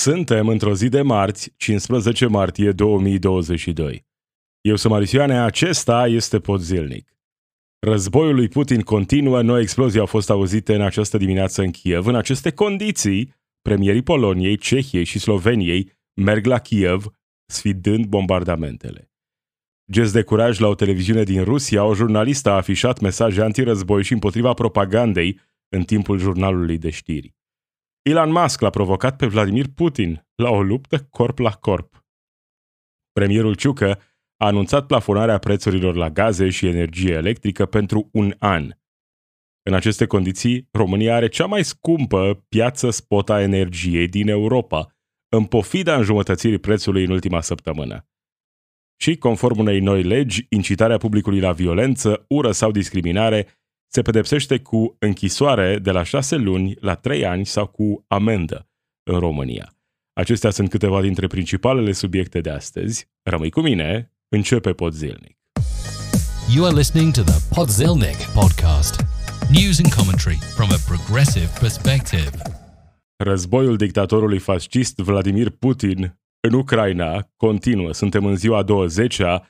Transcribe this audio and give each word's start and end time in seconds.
Suntem 0.00 0.48
într-o 0.48 0.74
zi 0.74 0.88
de 0.88 1.02
marți, 1.02 1.52
15 1.56 2.26
martie 2.26 2.72
2022. 2.72 4.06
Eu 4.60 4.76
sunt 4.76 4.92
Marisioane, 4.92 5.40
acesta 5.40 6.06
este 6.06 6.38
Pod 6.38 6.60
Zilnic. 6.60 7.16
Războiul 7.86 8.34
lui 8.34 8.48
Putin 8.48 8.80
continuă, 8.80 9.42
noi 9.42 9.62
explozii 9.62 10.00
au 10.00 10.06
fost 10.06 10.30
auzite 10.30 10.74
în 10.74 10.80
această 10.80 11.16
dimineață 11.16 11.62
în 11.62 11.70
Kiev. 11.70 12.06
În 12.06 12.14
aceste 12.14 12.50
condiții, 12.50 13.34
premierii 13.62 14.02
Poloniei, 14.02 14.56
Cehiei 14.56 15.04
și 15.04 15.18
Sloveniei 15.18 15.92
merg 16.20 16.46
la 16.46 16.58
Kiev, 16.58 17.06
sfidând 17.46 18.06
bombardamentele. 18.06 19.10
Gest 19.92 20.12
de 20.12 20.22
curaj 20.22 20.58
la 20.58 20.68
o 20.68 20.74
televiziune 20.74 21.22
din 21.22 21.44
Rusia, 21.44 21.84
o 21.84 21.94
jurnalistă 21.94 22.50
a 22.50 22.56
afișat 22.56 23.00
mesaje 23.00 23.42
antirăzboi 23.42 24.02
și 24.02 24.12
împotriva 24.12 24.52
propagandei 24.52 25.40
în 25.68 25.82
timpul 25.82 26.18
jurnalului 26.18 26.78
de 26.78 26.90
știri. 26.90 27.38
Elon 28.02 28.30
Musk 28.30 28.60
l-a 28.60 28.70
provocat 28.70 29.16
pe 29.16 29.26
Vladimir 29.26 29.66
Putin 29.74 30.26
la 30.34 30.50
o 30.50 30.62
luptă 30.62 31.06
corp 31.10 31.38
la 31.38 31.50
corp. 31.50 32.04
Premierul 33.12 33.54
Ciucă 33.54 34.00
a 34.36 34.46
anunțat 34.46 34.86
plafonarea 34.86 35.38
prețurilor 35.38 35.94
la 35.94 36.10
gaze 36.10 36.50
și 36.50 36.66
energie 36.66 37.12
electrică 37.12 37.66
pentru 37.66 38.08
un 38.12 38.34
an. 38.38 38.70
În 39.62 39.74
aceste 39.74 40.06
condiții, 40.06 40.68
România 40.72 41.14
are 41.14 41.28
cea 41.28 41.46
mai 41.46 41.64
scumpă 41.64 42.44
piață 42.48 42.90
spot 42.90 43.30
a 43.30 43.40
energiei 43.40 44.08
din 44.08 44.28
Europa, 44.28 44.96
în 45.28 45.44
pofida 45.44 45.96
înjumătățirii 45.96 46.58
prețului 46.58 47.04
în 47.04 47.10
ultima 47.10 47.40
săptămână. 47.40 48.08
Și, 49.00 49.16
conform 49.16 49.58
unei 49.58 49.80
noi 49.80 50.02
legi, 50.02 50.46
incitarea 50.48 50.96
publicului 50.96 51.40
la 51.40 51.52
violență, 51.52 52.24
ură 52.28 52.52
sau 52.52 52.70
discriminare 52.70 53.59
se 53.92 54.02
pedepsește 54.02 54.58
cu 54.58 54.96
închisoare 54.98 55.78
de 55.78 55.90
la 55.90 56.02
șase 56.02 56.36
luni 56.36 56.76
la 56.80 56.94
trei 56.94 57.26
ani 57.26 57.46
sau 57.46 57.66
cu 57.66 58.04
amendă 58.08 58.68
în 59.02 59.18
România. 59.18 59.74
Acestea 60.12 60.50
sunt 60.50 60.70
câteva 60.70 61.00
dintre 61.00 61.26
principalele 61.26 61.92
subiecte 61.92 62.40
de 62.40 62.50
astăzi. 62.50 63.08
Rămâi 63.22 63.50
cu 63.50 63.60
mine, 63.60 64.12
începe 64.28 64.72
Podzilnic. 64.72 65.38
You 66.54 66.64
are 66.64 66.74
listening 66.74 67.12
to 67.12 67.22
the 67.22 67.54
Podzilnic 67.54 68.16
podcast. 68.34 69.04
News 69.50 69.80
and 69.84 69.94
commentary 69.94 70.38
from 70.56 70.68
a 70.70 70.78
progressive 70.86 71.50
perspective. 71.60 72.30
Războiul 73.16 73.76
dictatorului 73.76 74.38
fascist 74.38 74.96
Vladimir 74.96 75.50
Putin 75.50 76.18
în 76.40 76.52
Ucraina 76.52 77.30
continuă. 77.36 77.92
Suntem 77.92 78.24
în 78.24 78.36
ziua 78.36 78.64
20-a 78.64 79.49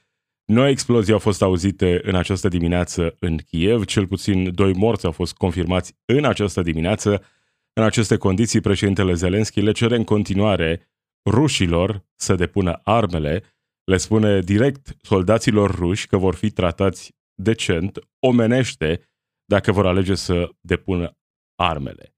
noi 0.50 0.70
explozii 0.70 1.12
au 1.12 1.18
fost 1.18 1.42
auzite 1.42 2.00
în 2.02 2.14
această 2.14 2.48
dimineață 2.48 3.16
în 3.18 3.36
Kiev, 3.36 3.84
cel 3.84 4.06
puțin 4.06 4.54
doi 4.54 4.72
morți 4.72 5.06
au 5.06 5.12
fost 5.12 5.34
confirmați 5.34 5.96
în 6.04 6.24
această 6.24 6.62
dimineață. 6.62 7.24
În 7.72 7.82
aceste 7.82 8.16
condiții, 8.16 8.60
președintele 8.60 9.14
Zelenski 9.14 9.60
le 9.60 9.72
cere 9.72 9.96
în 9.96 10.04
continuare 10.04 10.90
rușilor 11.30 12.04
să 12.14 12.34
depună 12.34 12.80
armele, 12.84 13.42
le 13.84 13.96
spune 13.96 14.40
direct 14.40 14.96
soldaților 15.02 15.74
ruși 15.74 16.06
că 16.06 16.16
vor 16.16 16.34
fi 16.34 16.50
tratați 16.50 17.14
decent, 17.34 17.98
omenește, 18.18 19.08
dacă 19.44 19.72
vor 19.72 19.86
alege 19.86 20.14
să 20.14 20.48
depună 20.60 21.16
armele. 21.54 22.14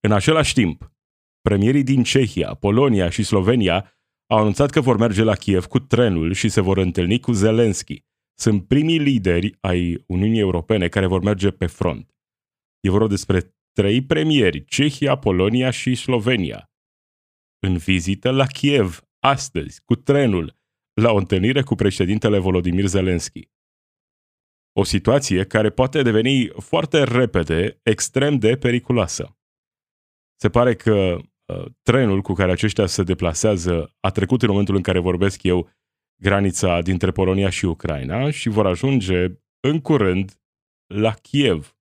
În 0.00 0.12
același 0.12 0.54
timp, 0.54 0.92
premierii 1.40 1.82
din 1.82 2.02
Cehia, 2.02 2.54
Polonia 2.54 3.08
și 3.10 3.22
Slovenia 3.22 3.92
au 4.32 4.38
anunțat 4.38 4.70
că 4.70 4.80
vor 4.80 4.96
merge 4.96 5.22
la 5.22 5.34
Kiev 5.34 5.64
cu 5.64 5.78
trenul 5.78 6.32
și 6.32 6.48
se 6.48 6.60
vor 6.60 6.78
întâlni 6.78 7.20
cu 7.20 7.32
Zelensky. 7.32 8.02
Sunt 8.38 8.66
primii 8.66 8.98
lideri 8.98 9.56
ai 9.60 10.04
Uniunii 10.06 10.40
Europene 10.40 10.88
care 10.88 11.06
vor 11.06 11.22
merge 11.22 11.50
pe 11.50 11.66
front. 11.66 12.14
E 12.80 12.90
vorba 12.90 13.08
despre 13.08 13.54
trei 13.72 14.04
premieri, 14.04 14.64
Cehia, 14.64 15.16
Polonia 15.16 15.70
și 15.70 15.94
Slovenia, 15.94 16.70
în 17.66 17.76
vizită 17.76 18.30
la 18.30 18.46
Kiev, 18.46 19.00
astăzi, 19.18 19.82
cu 19.84 19.94
trenul, 19.94 20.56
la 21.00 21.12
o 21.12 21.16
întâlnire 21.16 21.62
cu 21.62 21.74
președintele 21.74 22.38
Volodymyr 22.38 22.86
Zelensky. 22.86 23.48
O 24.72 24.84
situație 24.84 25.44
care 25.44 25.70
poate 25.70 26.02
deveni 26.02 26.48
foarte 26.48 27.04
repede 27.04 27.80
extrem 27.82 28.38
de 28.38 28.56
periculoasă. 28.56 29.36
Se 30.40 30.50
pare 30.50 30.74
că 30.74 31.16
Uh, 31.16 31.24
trenul 31.82 32.20
cu 32.20 32.32
care 32.32 32.52
aceștia 32.52 32.86
se 32.86 33.02
deplasează 33.02 33.96
a 34.00 34.10
trecut 34.10 34.42
în 34.42 34.48
momentul 34.48 34.76
în 34.76 34.82
care 34.82 34.98
vorbesc 34.98 35.42
eu 35.42 35.70
granița 36.22 36.80
dintre 36.80 37.10
Polonia 37.10 37.50
și 37.50 37.64
Ucraina 37.64 38.30
și 38.30 38.48
vor 38.48 38.66
ajunge 38.66 39.26
în 39.60 39.80
curând 39.80 40.40
la 40.94 41.12
Kiev. 41.12 41.76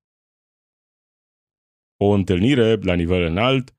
O 1.98 2.10
întâlnire 2.10 2.76
la 2.76 2.94
nivel 2.94 3.22
înalt 3.22 3.76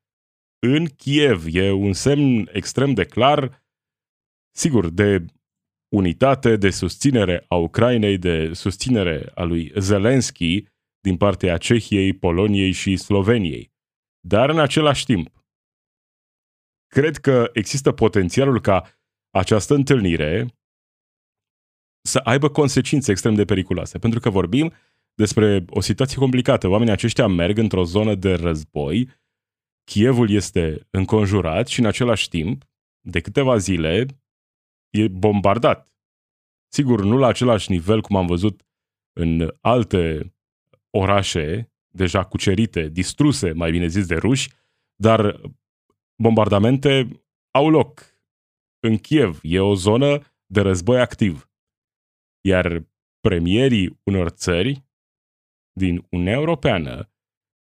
în 0.67 0.87
Kiev. 0.87 1.45
E 1.51 1.71
un 1.71 1.93
semn 1.93 2.49
extrem 2.53 2.95
de 2.95 3.05
clar, 3.05 3.65
sigur, 4.55 4.91
de 4.91 5.25
unitate, 5.95 6.57
de 6.57 6.71
susținere 6.71 7.45
a 7.49 7.57
Ucrainei, 7.57 8.19
de 8.19 8.53
susținere 8.53 9.31
a 9.35 9.43
lui 9.43 9.73
Zelensky 9.77 10.65
din 11.01 11.17
partea 11.17 11.57
Cehiei, 11.57 12.13
Poloniei 12.13 12.73
și 12.73 12.97
Sloveniei. 12.97 13.73
Dar 14.21 14.51
în 14.51 14.59
același 14.59 15.05
timp, 15.05 15.42
cred 16.95 17.17
că 17.17 17.51
există 17.53 17.93
potențialul 17.93 18.61
ca 18.61 19.01
această 19.31 19.75
întâlnire 19.75 20.47
să 22.09 22.19
aibă 22.19 22.49
consecințe 22.49 23.11
extrem 23.11 23.35
de 23.35 23.45
periculoase. 23.45 23.99
Pentru 23.99 24.21
că 24.21 24.31
vorbim 24.31 24.73
despre 25.15 25.65
o 25.69 25.81
situație 25.81 26.17
complicată. 26.17 26.69
Oamenii 26.69 26.93
aceștia 26.93 27.27
merg 27.27 27.59
într-o 27.59 27.85
zonă 27.85 28.15
de 28.15 28.35
război, 28.35 29.09
Chievul 29.85 30.31
este 30.31 30.87
înconjurat 30.91 31.67
și 31.67 31.81
în 31.81 31.87
același 31.87 32.29
timp, 32.29 32.65
de 33.01 33.21
câteva 33.21 33.57
zile, 33.57 34.07
e 34.91 35.09
bombardat. 35.09 35.95
Sigur, 36.73 37.05
nu 37.05 37.17
la 37.17 37.27
același 37.27 37.71
nivel 37.71 38.01
cum 38.01 38.17
am 38.17 38.27
văzut 38.27 38.63
în 39.13 39.55
alte 39.61 40.35
orașe 40.91 41.73
deja 41.95 42.25
cucerite, 42.25 42.89
distruse, 42.89 43.53
mai 43.53 43.71
bine 43.71 43.87
zis, 43.87 44.07
de 44.07 44.15
ruși, 44.15 44.51
dar 44.95 45.41
bombardamente 46.17 47.09
au 47.51 47.71
loc 47.71 48.01
în 48.81 48.99
Kiev. 48.99 49.39
E 49.43 49.61
o 49.61 49.75
zonă 49.75 50.35
de 50.47 50.61
război 50.61 51.01
activ. 51.01 51.51
Iar 52.41 52.91
premierii 53.21 54.01
unor 54.05 54.29
țări 54.29 54.85
din 55.73 56.07
Uniunea 56.11 56.35
Europeană, 56.35 57.11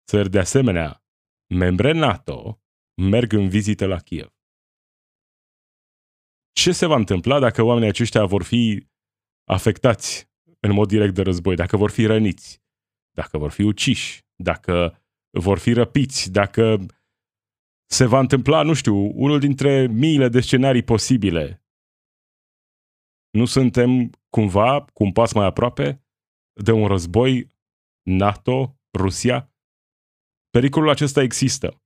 țări 0.08 0.30
de 0.30 0.40
asemenea 0.40 1.04
membre 1.48 1.92
NATO, 1.92 2.62
merg 3.02 3.34
în 3.34 3.50
vizită 3.50 3.86
la 3.86 4.00
Kiev. 4.00 4.36
Ce 6.52 6.72
se 6.72 6.86
va 6.86 6.96
întâmpla 6.96 7.40
dacă 7.40 7.62
oamenii 7.62 7.90
aceștia 7.90 8.26
vor 8.26 8.44
fi 8.44 8.88
afectați 9.44 10.30
în 10.60 10.74
mod 10.74 10.88
direct 10.88 11.14
de 11.14 11.22
război, 11.22 11.56
dacă 11.56 11.78
vor 11.78 11.92
fi 11.92 12.06
răniți, 12.06 12.62
dacă 13.12 13.38
vor 13.38 13.52
fi 13.52 13.62
uciși, 13.62 14.26
dacă 14.36 15.02
vor 15.30 15.60
fi 15.60 15.74
răpiți, 15.74 16.32
dacă 16.32 16.86
se 17.92 18.06
va 18.06 18.20
întâmpla, 18.20 18.64
nu 18.64 18.74
știu, 18.74 18.96
unul 18.96 19.40
dintre 19.40 19.88
miile 19.88 20.30
de 20.30 20.40
scenarii 20.42 20.84
posibile. 20.84 21.64
Nu 23.30 23.46
suntem 23.46 24.10
cumva 24.30 24.86
cu 24.94 25.04
un 25.04 25.12
pas 25.12 25.34
mai 25.34 25.46
aproape 25.46 26.04
de 26.64 26.72
un 26.72 26.88
război 26.88 27.56
NATO-Rusia? 28.02 29.54
Pericolul 30.50 30.90
acesta 30.90 31.22
există. 31.22 31.82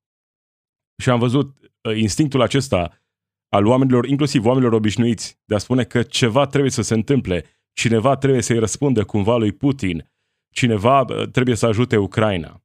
Și 1.03 1.09
am 1.09 1.19
văzut 1.19 1.59
uh, 1.59 1.97
instinctul 1.97 2.41
acesta 2.41 3.01
al 3.49 3.65
oamenilor, 3.65 4.05
inclusiv 4.05 4.45
oamenilor 4.45 4.73
obișnuiți, 4.73 5.39
de 5.45 5.55
a 5.55 5.57
spune 5.57 5.83
că 5.83 6.03
ceva 6.03 6.47
trebuie 6.47 6.71
să 6.71 6.81
se 6.81 6.93
întâmple, 6.93 7.45
cineva 7.73 8.17
trebuie 8.17 8.41
să-i 8.41 8.59
răspundă 8.59 9.05
cumva 9.05 9.37
lui 9.37 9.51
Putin, 9.51 10.11
cineva 10.53 11.01
uh, 11.01 11.29
trebuie 11.29 11.55
să 11.55 11.65
ajute 11.65 11.97
Ucraina. 11.97 12.64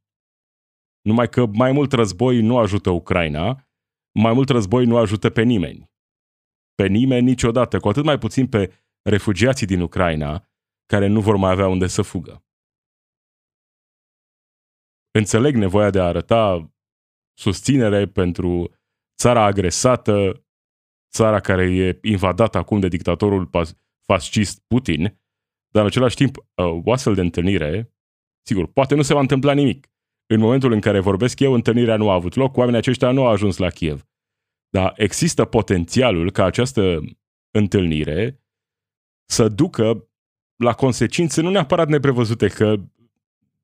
Numai 1.01 1.29
că 1.29 1.47
mai 1.47 1.73
mult 1.73 1.93
război 1.93 2.41
nu 2.41 2.59
ajută 2.59 2.91
Ucraina, 2.91 3.69
mai 4.19 4.33
mult 4.33 4.49
război 4.49 4.85
nu 4.85 4.97
ajută 4.97 5.31
pe 5.31 5.43
nimeni. 5.43 5.91
Pe 6.75 6.87
nimeni 6.87 7.27
niciodată, 7.27 7.79
cu 7.79 7.89
atât 7.89 8.05
mai 8.05 8.19
puțin 8.19 8.49
pe 8.49 8.73
refugiații 9.03 9.67
din 9.67 9.81
Ucraina, 9.81 10.49
care 10.87 11.07
nu 11.07 11.21
vor 11.21 11.37
mai 11.37 11.51
avea 11.51 11.69
unde 11.69 11.87
să 11.87 12.03
fugă. 12.03 12.45
Înțeleg 15.11 15.55
nevoia 15.55 15.91
de 15.91 16.01
a 16.01 16.07
arăta 16.07 16.73
susținere 17.39 18.07
pentru 18.07 18.75
țara 19.17 19.45
agresată, 19.45 20.45
țara 21.13 21.41
care 21.41 21.63
e 21.63 21.99
invadată 22.03 22.59
acum 22.59 22.81
de 22.81 22.89
dictatorul 22.89 23.51
fascist 24.07 24.61
Putin, 24.67 25.03
dar 25.73 25.83
în 25.83 25.89
același 25.89 26.17
timp 26.17 26.37
o 26.85 26.93
astfel 26.93 27.15
de 27.15 27.21
întâlnire, 27.21 27.95
sigur, 28.47 28.73
poate 28.73 28.95
nu 28.95 29.03
se 29.03 29.15
va 29.15 29.21
întâmpla 29.21 29.53
nimic, 29.53 29.87
în 30.33 30.41
momentul 30.41 30.73
în 30.73 30.81
care 30.81 31.01
vorbesc 31.01 31.41
eu, 31.41 31.53
întâlnirea 31.53 31.97
nu 31.97 32.11
a 32.11 32.15
avut 32.15 32.35
loc, 32.35 32.57
oamenii 32.57 32.79
aceștia 32.79 33.11
nu 33.11 33.25
au 33.25 33.33
ajuns 33.33 33.57
la 33.57 33.69
Kiev. 33.69 34.07
Dar 34.69 34.93
există 34.97 35.45
potențialul 35.45 36.31
ca 36.31 36.45
această 36.45 37.01
întâlnire 37.51 38.43
să 39.25 39.49
ducă 39.49 40.09
la 40.57 40.73
consecințe 40.73 41.41
nu 41.41 41.51
neapărat 41.51 41.89
neprevăzute, 41.89 42.49
că 42.49 42.77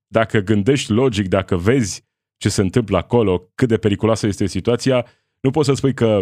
dacă 0.06 0.38
gândești 0.38 0.92
logic, 0.92 1.28
dacă 1.28 1.56
vezi 1.56 2.04
ce 2.36 2.48
se 2.48 2.60
întâmplă 2.60 2.96
acolo, 2.96 3.50
cât 3.54 3.68
de 3.68 3.76
periculoasă 3.76 4.26
este 4.26 4.46
situația, 4.46 5.06
Nu 5.40 5.50
poți 5.50 5.68
să 5.68 5.74
spui 5.74 5.94
că 5.94 6.20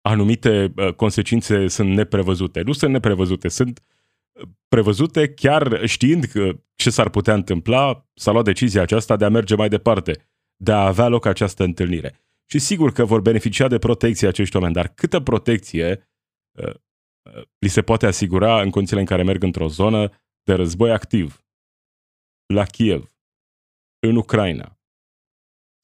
anumite 0.00 0.72
uh, 0.76 0.94
consecințe 0.94 1.66
sunt 1.66 1.94
neprevăzute. 1.94 2.62
Nu 2.62 2.72
sunt 2.72 2.92
neprevăzute, 2.92 3.48
sunt 3.48 3.78
uh, 3.78 3.95
prevăzute 4.68 5.34
chiar 5.34 5.86
știind 5.86 6.24
că 6.24 6.60
ce 6.74 6.90
s-ar 6.90 7.10
putea 7.10 7.34
întâmpla, 7.34 8.08
s-a 8.14 8.30
luat 8.30 8.44
decizia 8.44 8.82
aceasta 8.82 9.16
de 9.16 9.24
a 9.24 9.28
merge 9.28 9.54
mai 9.54 9.68
departe, 9.68 10.30
de 10.56 10.72
a 10.72 10.86
avea 10.86 11.08
loc 11.08 11.26
această 11.26 11.64
întâlnire. 11.64 12.20
Și 12.50 12.58
sigur 12.58 12.92
că 12.92 13.04
vor 13.04 13.20
beneficia 13.20 13.68
de 13.68 13.78
protecție 13.78 14.28
acești 14.28 14.56
oameni, 14.56 14.74
dar 14.74 14.88
câtă 14.88 15.20
protecție 15.20 16.10
uh, 16.58 16.74
uh, 16.74 17.42
li 17.58 17.68
se 17.68 17.82
poate 17.82 18.06
asigura 18.06 18.62
în 18.62 18.70
condițiile 18.70 19.00
în 19.00 19.06
care 19.06 19.22
merg 19.22 19.42
într-o 19.42 19.68
zonă 19.68 20.08
de 20.42 20.52
război 20.54 20.92
activ, 20.92 21.44
la 22.54 22.64
Kiev, 22.64 23.14
în 24.06 24.16
Ucraina. 24.16 24.80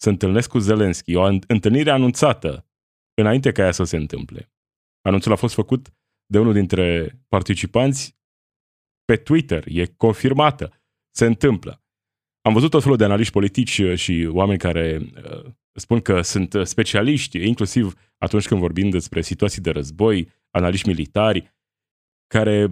Se 0.00 0.08
întâlnesc 0.08 0.49
cu 0.49 0.58
Zelenski, 0.58 1.14
o 1.14 1.22
întâlnire 1.46 1.90
anunțată 1.90 2.66
înainte 3.14 3.52
ca 3.52 3.62
ea 3.62 3.72
să 3.72 3.84
se 3.84 3.96
întâmple. 3.96 4.52
Anunțul 5.00 5.32
a 5.32 5.37
fost 5.37 5.54
făcut 5.54 5.94
de 6.26 6.38
unul 6.38 6.52
dintre 6.52 7.19
participanți 7.28 8.20
pe 9.04 9.16
Twitter, 9.16 9.64
e 9.66 9.87
confirmată, 9.87 10.82
se 11.14 11.26
întâmplă. 11.26 11.82
Am 12.40 12.52
văzut 12.52 12.70
tot 12.70 12.82
felul 12.82 12.96
de 12.96 13.04
analiști 13.04 13.32
politici 13.32 13.82
și 13.94 14.28
oameni 14.32 14.58
care 14.58 14.99
uh, 15.00 15.52
spun 15.72 16.00
că 16.00 16.22
sunt 16.22 16.54
specialiști, 16.62 17.46
inclusiv 17.46 17.94
atunci 18.19 18.46
când 18.46 18.60
vorbim 18.60 18.90
despre 18.90 19.20
situații 19.20 19.62
de 19.62 19.70
război, 19.70 20.28
analiști 20.50 20.88
militari, 20.88 21.56
care 22.26 22.69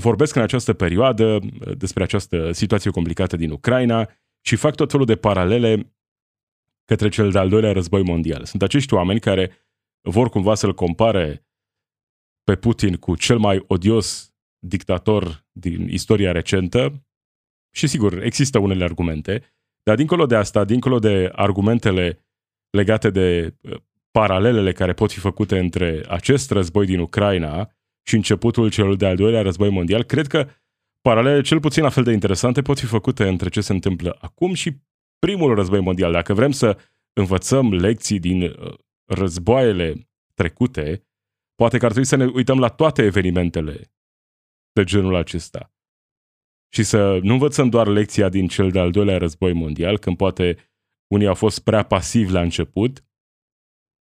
vorbesc 0.00 0.34
în 0.34 0.42
această 0.42 0.72
perioadă 0.72 1.24
uh, 1.24 1.76
despre 1.76 2.02
această 2.02 2.52
situație 2.52 2.90
complicată 2.90 3.36
din 3.36 3.50
Ucraina 3.50 4.10
și 4.44 4.56
fac 4.56 4.74
tot 4.74 4.90
felul 4.90 5.06
de 5.06 5.16
paralele 5.16 5.94
către 6.84 7.08
cel 7.08 7.30
de-al 7.30 7.48
doilea 7.48 7.72
război 7.72 8.02
mondial. 8.02 8.44
Sunt 8.44 8.62
acești 8.62 8.94
oameni 8.94 9.20
care 9.20 9.68
vor 10.08 10.28
cumva 10.28 10.54
să-l 10.54 10.74
compare 10.74 11.46
pe 12.44 12.56
Putin 12.56 12.96
cu 12.96 13.16
cel 13.16 13.38
mai 13.38 13.64
odios 13.66 14.31
dictator 14.64 15.46
din 15.52 15.88
istoria 15.88 16.32
recentă 16.32 17.06
și 17.74 17.86
sigur, 17.86 18.22
există 18.22 18.58
unele 18.58 18.84
argumente, 18.84 19.54
dar 19.82 19.96
dincolo 19.96 20.26
de 20.26 20.36
asta, 20.36 20.64
dincolo 20.64 20.98
de 20.98 21.30
argumentele 21.32 22.26
legate 22.70 23.10
de 23.10 23.54
uh, 23.60 23.76
paralelele 24.10 24.72
care 24.72 24.92
pot 24.92 25.12
fi 25.12 25.18
făcute 25.18 25.58
între 25.58 26.04
acest 26.08 26.50
război 26.50 26.86
din 26.86 26.98
Ucraina 26.98 27.70
și 28.02 28.14
începutul 28.14 28.70
celui 28.70 28.96
de-al 28.96 29.16
doilea 29.16 29.42
război 29.42 29.70
mondial, 29.70 30.02
cred 30.02 30.26
că 30.26 30.48
paralele 31.00 31.40
cel 31.40 31.60
puțin 31.60 31.82
la 31.82 31.88
fel 31.88 32.04
de 32.04 32.12
interesante 32.12 32.62
pot 32.62 32.78
fi 32.78 32.86
făcute 32.86 33.28
între 33.28 33.48
ce 33.48 33.60
se 33.60 33.72
întâmplă 33.72 34.16
acum 34.20 34.54
și 34.54 34.76
primul 35.18 35.54
război 35.54 35.80
mondial. 35.80 36.12
Dacă 36.12 36.34
vrem 36.34 36.50
să 36.50 36.78
învățăm 37.12 37.72
lecții 37.72 38.18
din 38.18 38.42
uh, 38.42 38.74
războaiele 39.04 40.08
trecute, 40.34 41.06
poate 41.54 41.78
că 41.78 41.84
ar 41.84 41.90
trebui 41.90 42.08
să 42.08 42.16
ne 42.16 42.24
uităm 42.24 42.58
la 42.58 42.68
toate 42.68 43.02
evenimentele 43.02 43.91
de 44.72 44.84
genul 44.84 45.14
acesta. 45.14 45.72
Și 46.74 46.82
să 46.82 47.18
nu 47.22 47.32
învățăm 47.32 47.68
doar 47.68 47.86
lecția 47.86 48.28
din 48.28 48.48
cel 48.48 48.70
de-al 48.70 48.90
doilea 48.90 49.18
război 49.18 49.52
mondial, 49.52 49.98
când 49.98 50.16
poate 50.16 50.56
unii 51.14 51.26
au 51.26 51.34
fost 51.34 51.58
prea 51.60 51.82
pasivi 51.82 52.32
la 52.32 52.40
început, 52.40 53.04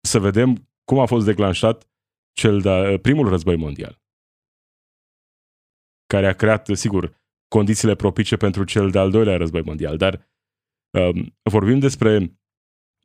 să 0.01 0.19
vedem 0.19 0.69
cum 0.83 0.99
a 0.99 1.05
fost 1.05 1.25
declanșat 1.25 1.89
cel 2.33 2.61
de 2.61 2.69
uh, 2.69 2.99
primul 3.01 3.29
război 3.29 3.55
mondial, 3.55 4.01
care 6.05 6.27
a 6.27 6.33
creat, 6.33 6.67
sigur, 6.73 7.17
condițiile 7.47 7.95
propice 7.95 8.37
pentru 8.37 8.63
cel 8.63 8.89
de-al 8.89 9.11
doilea 9.11 9.37
război 9.37 9.61
mondial, 9.61 9.97
dar 9.97 10.29
um, 10.89 11.37
vorbim 11.43 11.79
despre 11.79 12.39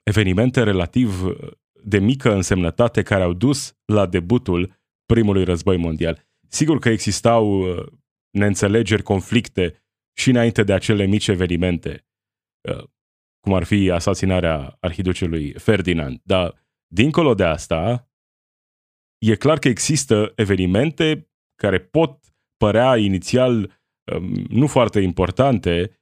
evenimente 0.02 0.62
relativ 0.62 1.24
uh, 1.24 1.52
de 1.84 1.98
mică 1.98 2.32
însemnătate 2.32 3.02
care 3.02 3.22
au 3.22 3.32
dus 3.32 3.76
la 3.84 4.06
debutul 4.06 4.82
primului 5.06 5.44
război 5.44 5.76
mondial. 5.76 6.28
Sigur 6.48 6.78
că 6.78 6.88
existau 6.88 7.60
uh, 7.60 7.86
neînțelegeri, 8.30 9.02
conflicte 9.02 9.84
și 10.16 10.30
înainte 10.30 10.62
de 10.62 10.72
acele 10.72 11.04
mici 11.04 11.28
evenimente, 11.28 12.06
cum 13.40 13.54
ar 13.54 13.64
fi 13.64 13.90
asasinarea 13.90 14.76
arhiducelui 14.80 15.52
Ferdinand, 15.52 16.20
dar 16.22 16.66
dincolo 16.86 17.34
de 17.34 17.44
asta, 17.44 18.08
e 19.18 19.36
clar 19.36 19.58
că 19.58 19.68
există 19.68 20.32
evenimente 20.36 21.30
care 21.54 21.80
pot 21.80 22.18
părea 22.56 22.96
inițial 22.96 23.80
um, 24.14 24.32
nu 24.48 24.66
foarte 24.66 25.00
importante, 25.00 25.98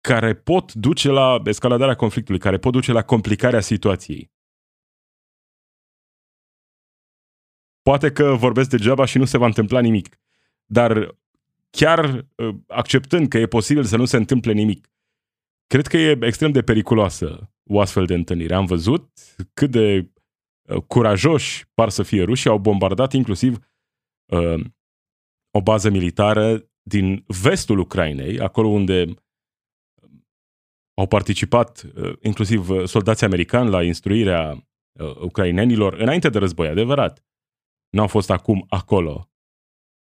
care 0.00 0.34
pot 0.34 0.72
duce 0.72 1.10
la 1.10 1.40
escaladarea 1.44 1.94
conflictului, 1.94 2.40
care 2.40 2.58
pot 2.58 2.72
duce 2.72 2.92
la 2.92 3.02
complicarea 3.02 3.60
situației. 3.60 4.32
Poate 7.88 8.12
că 8.12 8.34
vorbesc 8.34 8.70
degeaba 8.70 9.04
și 9.04 9.18
nu 9.18 9.24
se 9.24 9.38
va 9.38 9.46
întâmpla 9.46 9.80
nimic, 9.80 10.18
dar 10.66 11.16
chiar 11.70 12.26
uh, 12.36 12.54
acceptând 12.66 13.28
că 13.28 13.38
e 13.38 13.46
posibil 13.46 13.84
să 13.84 13.96
nu 13.96 14.04
se 14.04 14.16
întâmple 14.16 14.52
nimic, 14.52 14.88
cred 15.66 15.86
că 15.86 15.96
e 15.96 16.18
extrem 16.20 16.50
de 16.50 16.62
periculoasă 16.62 17.50
o 17.64 17.80
astfel 17.80 18.06
de 18.06 18.14
întâlnire. 18.14 18.54
Am 18.54 18.64
văzut 18.64 19.10
cât 19.54 19.70
de 19.70 20.10
Uh, 20.68 20.82
curajoși 20.86 21.66
par 21.74 21.88
să 21.88 22.02
fie 22.02 22.22
ruși, 22.22 22.48
au 22.48 22.58
bombardat 22.58 23.12
inclusiv 23.12 23.58
uh, 24.26 24.64
o 25.50 25.62
bază 25.62 25.90
militară 25.90 26.70
din 26.82 27.24
vestul 27.26 27.78
Ucrainei, 27.78 28.40
acolo 28.40 28.68
unde 28.68 29.02
uh, 29.02 29.14
au 30.94 31.06
participat 31.06 31.82
uh, 31.94 32.12
inclusiv 32.20 32.68
uh, 32.68 32.84
soldații 32.84 33.26
americani 33.26 33.70
la 33.70 33.82
instruirea 33.82 34.50
uh, 34.92 35.16
ucrainenilor 35.20 35.94
înainte 35.94 36.28
de 36.28 36.38
război, 36.38 36.68
adevărat. 36.68 37.27
Nu 37.90 38.00
au 38.00 38.06
fost 38.06 38.30
acum 38.30 38.66
acolo. 38.68 39.30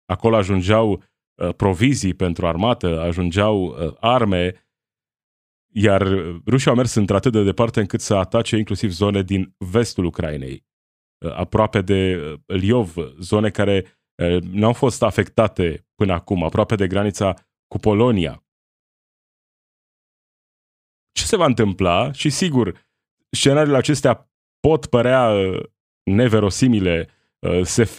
Acolo 0.04 0.36
ajungeau 0.36 0.90
uh, 0.92 1.54
provizii 1.54 2.14
pentru 2.14 2.46
armată, 2.46 3.00
ajungeau 3.00 3.64
uh, 3.64 3.94
arme, 4.00 4.70
iar 5.72 6.02
rușii 6.46 6.70
au 6.70 6.76
mers 6.76 6.94
într-atât 6.94 7.32
de 7.32 7.42
departe 7.42 7.80
încât 7.80 8.00
să 8.00 8.14
atace 8.14 8.56
inclusiv 8.56 8.90
zone 8.90 9.22
din 9.22 9.54
vestul 9.58 10.04
Ucrainei, 10.04 10.64
uh, 11.24 11.32
aproape 11.32 11.80
de 11.80 12.16
uh, 12.16 12.40
Liov, 12.46 12.94
zone 13.20 13.50
care 13.50 13.84
uh, 14.22 14.42
nu 14.42 14.66
au 14.66 14.72
fost 14.72 15.02
afectate 15.02 15.86
până 15.94 16.12
acum, 16.12 16.44
aproape 16.44 16.74
de 16.74 16.86
granița 16.86 17.34
cu 17.66 17.78
Polonia. 17.78 18.44
Ce 21.12 21.24
se 21.24 21.36
va 21.36 21.44
întâmpla? 21.44 22.12
Și 22.12 22.30
sigur, 22.30 22.88
scenariile 23.30 23.76
acestea 23.76 24.30
pot 24.60 24.86
părea 24.86 25.32
neverosimile, 26.02 27.08
SF, 27.62 27.98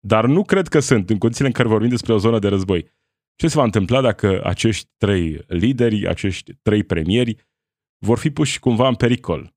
dar 0.00 0.26
nu 0.26 0.42
cred 0.44 0.68
că 0.68 0.80
sunt 0.80 1.10
în 1.10 1.18
condițiile 1.18 1.48
în 1.48 1.54
care 1.54 1.68
vorbim 1.68 1.88
despre 1.88 2.12
o 2.12 2.18
zonă 2.18 2.38
de 2.38 2.48
război. 2.48 2.90
Ce 3.34 3.48
se 3.48 3.56
va 3.56 3.62
întâmpla 3.62 4.00
dacă 4.00 4.44
acești 4.44 4.90
trei 4.96 5.44
lideri, 5.46 6.08
acești 6.08 6.54
trei 6.54 6.84
premieri 6.84 7.48
vor 7.98 8.18
fi 8.18 8.30
puși 8.30 8.58
cumva 8.58 8.88
în 8.88 8.94
pericol? 8.94 9.54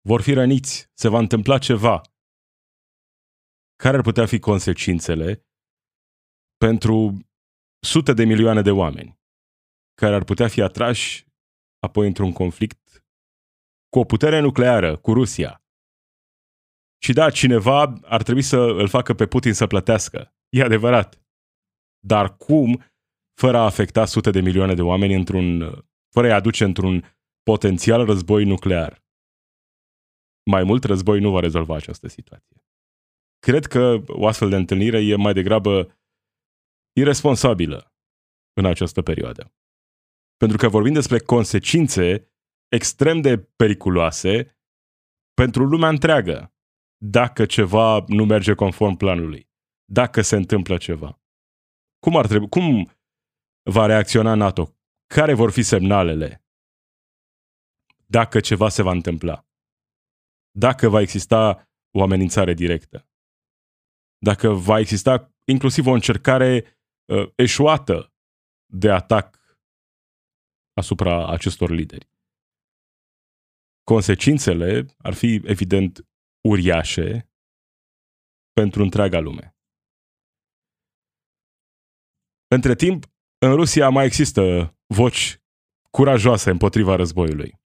Vor 0.00 0.22
fi 0.22 0.32
răniți? 0.32 0.90
Se 0.94 1.08
va 1.08 1.18
întâmpla 1.18 1.58
ceva? 1.58 2.00
Care 3.76 3.96
ar 3.96 4.02
putea 4.02 4.26
fi 4.26 4.38
consecințele 4.38 5.46
pentru 6.56 7.18
sute 7.84 8.12
de 8.12 8.24
milioane 8.24 8.62
de 8.62 8.70
oameni 8.70 9.20
care 9.94 10.14
ar 10.14 10.24
putea 10.24 10.48
fi 10.48 10.60
atrași 10.60 11.26
apoi 11.78 12.06
într-un 12.06 12.32
conflict 12.32 13.04
cu 13.88 13.98
o 13.98 14.04
putere 14.04 14.40
nucleară, 14.40 14.96
cu 14.96 15.12
Rusia. 15.12 15.61
Și 17.04 17.12
da, 17.12 17.30
cineva 17.30 17.94
ar 18.02 18.22
trebui 18.22 18.42
să 18.42 18.56
îl 18.56 18.88
facă 18.88 19.14
pe 19.14 19.26
Putin 19.26 19.52
să 19.52 19.66
plătească. 19.66 20.34
E 20.48 20.62
adevărat. 20.62 21.22
Dar 22.06 22.36
cum, 22.36 22.82
fără 23.40 23.56
a 23.58 23.64
afecta 23.64 24.04
sute 24.04 24.30
de 24.30 24.40
milioane 24.40 24.74
de 24.74 24.82
oameni 24.82 25.14
într-un, 25.14 25.60
fără 26.14 26.32
a 26.32 26.34
aduce 26.34 26.64
într-un 26.64 27.04
potențial 27.42 28.04
război 28.04 28.44
nuclear? 28.44 29.04
Mai 30.50 30.62
mult 30.62 30.84
război 30.84 31.20
nu 31.20 31.30
va 31.30 31.40
rezolva 31.40 31.74
această 31.74 32.08
situație. 32.08 32.64
Cred 33.38 33.66
că 33.66 34.02
o 34.06 34.26
astfel 34.26 34.48
de 34.48 34.56
întâlnire 34.56 34.98
e 35.04 35.16
mai 35.16 35.32
degrabă 35.32 36.00
irresponsabilă 36.92 37.94
în 38.52 38.64
această 38.64 39.02
perioadă. 39.02 39.54
Pentru 40.36 40.56
că 40.56 40.68
vorbim 40.68 40.92
despre 40.92 41.18
consecințe 41.18 42.32
extrem 42.68 43.20
de 43.20 43.38
periculoase 43.38 44.58
pentru 45.34 45.64
lumea 45.64 45.88
întreagă 45.88 46.51
dacă 47.04 47.46
ceva 47.46 48.04
nu 48.06 48.24
merge 48.24 48.54
conform 48.54 48.96
planului, 48.96 49.48
dacă 49.84 50.20
se 50.20 50.36
întâmplă 50.36 50.76
ceva. 50.76 51.20
Cum 51.98 52.16
ar 52.16 52.26
trebui, 52.26 52.48
cum 52.48 52.90
va 53.62 53.86
reacționa 53.86 54.34
NATO? 54.34 54.76
Care 55.06 55.34
vor 55.34 55.50
fi 55.50 55.62
semnalele 55.62 56.44
dacă 58.06 58.40
ceva 58.40 58.68
se 58.68 58.82
va 58.82 58.90
întâmpla? 58.90 59.46
Dacă 60.50 60.88
va 60.88 61.00
exista 61.00 61.68
o 61.90 62.02
amenințare 62.02 62.54
directă? 62.54 63.08
Dacă 64.18 64.48
va 64.48 64.78
exista 64.78 65.32
inclusiv 65.44 65.86
o 65.86 65.92
încercare 65.92 66.78
uh, 67.04 67.32
eșuată 67.34 68.12
de 68.66 68.90
atac 68.90 69.58
asupra 70.72 71.28
acestor 71.28 71.70
lideri? 71.70 72.12
consecințele 73.84 74.86
ar 74.98 75.14
fi 75.14 75.40
evident 75.44 76.06
uriașe 76.48 77.30
pentru 78.52 78.82
întreaga 78.82 79.18
lume. 79.18 79.56
Între 82.46 82.74
timp, 82.74 83.04
în 83.38 83.54
Rusia 83.54 83.88
mai 83.88 84.04
există 84.04 84.74
voci 84.86 85.40
curajoase 85.90 86.50
împotriva 86.50 86.96
războiului. 86.96 87.60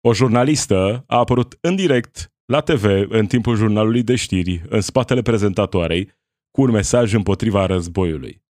O 0.00 0.14
jurnalistă 0.14 1.04
a 1.06 1.18
apărut 1.18 1.58
în 1.60 1.76
direct 1.76 2.32
la 2.44 2.60
TV 2.60 2.84
în 3.10 3.26
timpul 3.26 3.56
jurnalului 3.56 4.02
de 4.02 4.16
știri, 4.16 4.62
în 4.68 4.80
spatele 4.80 5.22
prezentatoarei, 5.22 6.12
cu 6.50 6.62
un 6.62 6.70
mesaj 6.70 7.12
împotriva 7.12 7.66
războiului. 7.66 8.44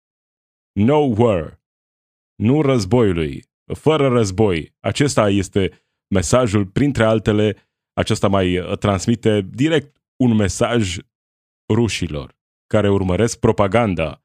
No 0.72 0.96
war. 0.96 1.62
Nu 2.34 2.62
războiului. 2.62 3.44
Fără 3.74 4.08
război. 4.08 4.76
Acesta 4.80 5.28
este 5.28 5.86
mesajul, 6.14 6.66
printre 6.66 7.04
altele, 7.04 7.69
acesta 7.92 8.28
mai 8.28 8.58
uh, 8.58 8.78
transmite 8.78 9.40
direct 9.40 10.02
un 10.16 10.36
mesaj 10.36 10.96
rușilor 11.72 12.38
care 12.66 12.90
urmăresc 12.90 13.38
propaganda 13.38 14.24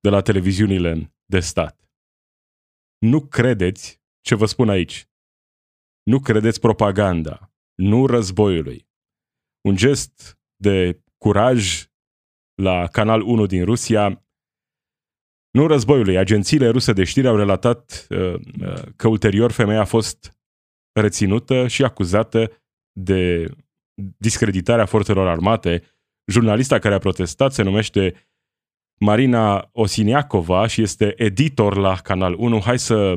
de 0.00 0.08
la 0.08 0.20
televiziunile 0.20 1.14
de 1.24 1.40
stat. 1.40 1.90
Nu 2.98 3.26
credeți 3.26 4.00
ce 4.20 4.34
vă 4.34 4.46
spun 4.46 4.68
aici. 4.68 5.08
Nu 6.02 6.20
credeți 6.20 6.60
propaganda, 6.60 7.52
nu 7.74 8.06
războiului. 8.06 8.88
Un 9.68 9.76
gest 9.76 10.38
de 10.56 11.02
curaj 11.18 11.86
la 12.62 12.86
Canal 12.86 13.20
1 13.20 13.46
din 13.46 13.64
Rusia. 13.64 14.26
Nu 15.50 15.66
războiului. 15.66 16.16
Agențiile 16.16 16.68
ruse 16.68 16.92
de 16.92 17.04
știri 17.04 17.28
au 17.28 17.36
relatat 17.36 18.06
uh, 18.10 18.34
uh, 18.60 18.82
că 18.96 19.08
ulterior 19.08 19.50
femeia 19.50 19.80
a 19.80 19.84
fost 19.84 20.38
reținută 20.92 21.68
și 21.68 21.84
acuzată 21.84 22.61
de 22.91 23.51
discreditarea 24.17 24.85
forțelor 24.85 25.27
armate. 25.27 25.83
Jurnalista 26.25 26.79
care 26.79 26.95
a 26.95 26.99
protestat 26.99 27.53
se 27.53 27.63
numește 27.63 28.27
Marina 28.99 29.69
Osiniacova 29.71 30.67
și 30.67 30.81
este 30.81 31.13
editor 31.17 31.77
la 31.77 31.95
Canal 31.95 32.35
1. 32.37 32.59
Hai 32.59 32.79
să 32.79 33.15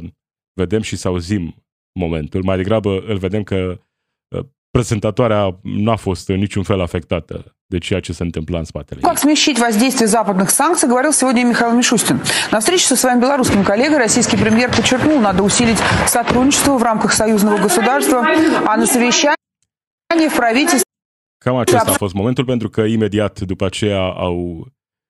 vedem 0.53 0.81
și 0.81 0.97
să 0.97 1.09
auzim 1.09 1.55
momentul. 1.93 2.43
Mai 2.43 2.57
degrabă 2.57 3.01
îl 3.07 3.19
vedem 3.19 3.43
că 3.43 3.81
uh, 4.29 4.45
prezентatoarea 4.71 5.59
nu 5.63 5.91
a 5.91 5.97
fost 5.97 6.29
în 6.29 6.39
niciun 6.39 6.63
fel 6.63 6.81
afectată 6.81 7.55
de 7.67 7.79
ceea 7.79 8.01
ce 8.01 8.13
se 8.13 8.23
întâmpla 8.23 8.59
în 8.59 8.65
spatele 8.65 9.01
Как 9.01 9.19
смещить 9.19 9.59
воздействие 9.59 10.09
западных 10.19 10.49
санкций, 10.61 10.89
говорил 10.89 11.13
сегодня 11.13 11.45
Михаил 11.45 11.73
Мишустин. 11.81 12.19
На 12.51 12.59
встрече 12.59 12.85
со 12.93 12.97
своим 12.97 13.19
белорусским 13.21 13.63
коллегой 13.63 13.99
российский 13.99 14.37
премьер 14.37 14.69
подчеркнул, 14.77 15.19
надо 15.21 15.43
усилить 15.43 15.81
сотрудничество 16.07 16.73
в 16.79 16.83
рамках 16.83 17.13
союзного 17.13 17.59
государства, 17.59 18.27
а 18.67 18.77
на 18.77 18.87
совещании 18.87 19.37
в 19.37 19.41
правительстве 19.41 19.44
Cam 21.38 21.56
acesta 21.56 21.90
a 21.92 21.94
fost 21.94 22.14
momentul 22.14 22.46
pentru 22.46 22.70
că 22.70 22.82
imediat 22.82 23.40
după 23.40 23.66
aceea 23.66 24.02
au 24.02 24.68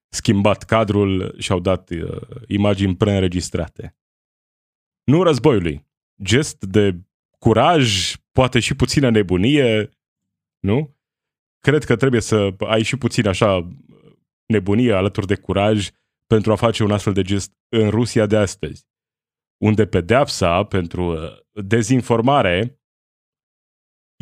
schimbat 0.10 0.64
cadrul 0.64 1.36
și 1.40 1.52
au 1.52 1.60
dat 1.60 1.90
uh, 1.90 2.22
imagini 2.48 2.96
preînregistrate. 2.96 3.98
Nu 5.04 5.24
războiului. 5.24 5.86
Gest 6.24 6.64
de 6.66 7.00
curaj, 7.40 8.14
poate 8.32 8.60
și 8.60 8.76
puțină 8.76 9.10
nebunie, 9.10 9.90
nu? 10.60 10.96
Cred 11.60 11.84
că 11.84 11.96
trebuie 11.96 12.22
să 12.22 12.56
ai 12.58 12.84
și 12.84 12.98
puțin 12.98 13.28
așa 13.28 13.68
nebunie 14.46 14.94
alături 14.94 15.28
de 15.28 15.36
curaj 15.36 15.90
pentru 16.28 16.52
a 16.52 16.56
face 16.56 16.84
un 16.84 16.92
astfel 16.92 17.14
de 17.14 17.22
gest 17.22 17.54
în 17.70 17.90
Rusia 17.90 18.26
de 18.26 18.38
astăzi, 18.38 18.88
unde 19.58 19.88
pedeapsa 19.88 20.64
pentru 20.64 21.14
uh, 21.14 21.40
dezinformare 21.64 22.80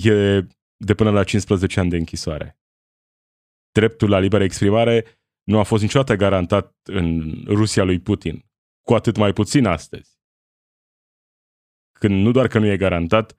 e 0.03 0.47
de 0.85 0.93
până 0.93 1.09
la 1.09 1.23
15 1.23 1.79
ani 1.79 1.89
de 1.89 1.97
închisoare. 1.97 2.59
Dreptul 3.71 4.09
la 4.09 4.19
liberă 4.19 4.43
exprimare 4.43 5.05
nu 5.43 5.59
a 5.59 5.63
fost 5.63 5.81
niciodată 5.81 6.15
garantat 6.15 6.75
în 6.83 7.33
Rusia 7.47 7.83
lui 7.83 7.99
Putin, 7.99 8.45
cu 8.81 8.93
atât 8.93 9.17
mai 9.17 9.33
puțin 9.33 9.65
astăzi. 9.65 10.21
Când 11.91 12.23
nu 12.23 12.31
doar 12.31 12.47
că 12.47 12.59
nu 12.59 12.65
e 12.65 12.77
garantat, 12.77 13.37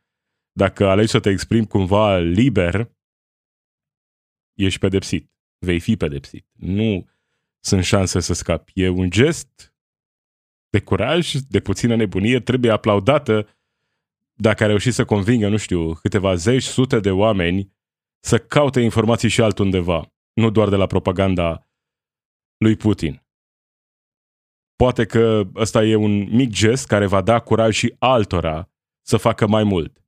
dacă 0.52 0.88
alegi 0.88 1.10
să 1.10 1.20
te 1.20 1.30
exprimi 1.30 1.66
cumva 1.66 2.16
liber, 2.16 2.90
ești 4.54 4.78
pedepsit. 4.78 5.32
Vei 5.58 5.80
fi 5.80 5.96
pedepsit. 5.96 6.46
Nu 6.52 7.08
sunt 7.60 7.84
șanse 7.84 8.20
să 8.20 8.32
scapi. 8.32 8.72
E 8.74 8.88
un 8.88 9.10
gest 9.10 9.74
de 10.68 10.80
curaj, 10.80 11.32
de 11.32 11.60
puțină 11.60 11.96
nebunie, 11.96 12.40
trebuie 12.40 12.70
aplaudată 12.70 13.48
dacă 14.34 14.64
a 14.64 14.66
reușit 14.66 14.92
să 14.92 15.04
convingă, 15.04 15.48
nu 15.48 15.56
știu, 15.56 15.92
câteva 15.92 16.34
zeci, 16.34 16.62
sute 16.62 17.00
de 17.00 17.10
oameni 17.10 17.72
să 18.20 18.38
caute 18.38 18.80
informații 18.80 19.28
și 19.28 19.42
altundeva, 19.42 20.12
nu 20.32 20.50
doar 20.50 20.68
de 20.68 20.76
la 20.76 20.86
propaganda 20.86 21.68
lui 22.56 22.76
Putin. 22.76 23.22
Poate 24.76 25.06
că 25.06 25.50
ăsta 25.54 25.84
e 25.84 25.94
un 25.94 26.36
mic 26.36 26.50
gest 26.50 26.86
care 26.86 27.06
va 27.06 27.22
da 27.22 27.40
curaj 27.40 27.74
și 27.74 27.94
altora 27.98 28.70
să 29.06 29.16
facă 29.16 29.46
mai 29.46 29.64
mult. 29.64 30.04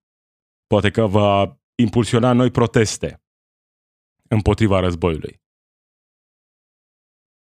Poate 0.67 0.91
că 0.91 1.07
va 1.07 1.61
impulsiona 1.75 2.33
noi 2.33 2.51
proteste 2.51 3.23
împotriva 4.29 4.81
războiului. 4.81 5.41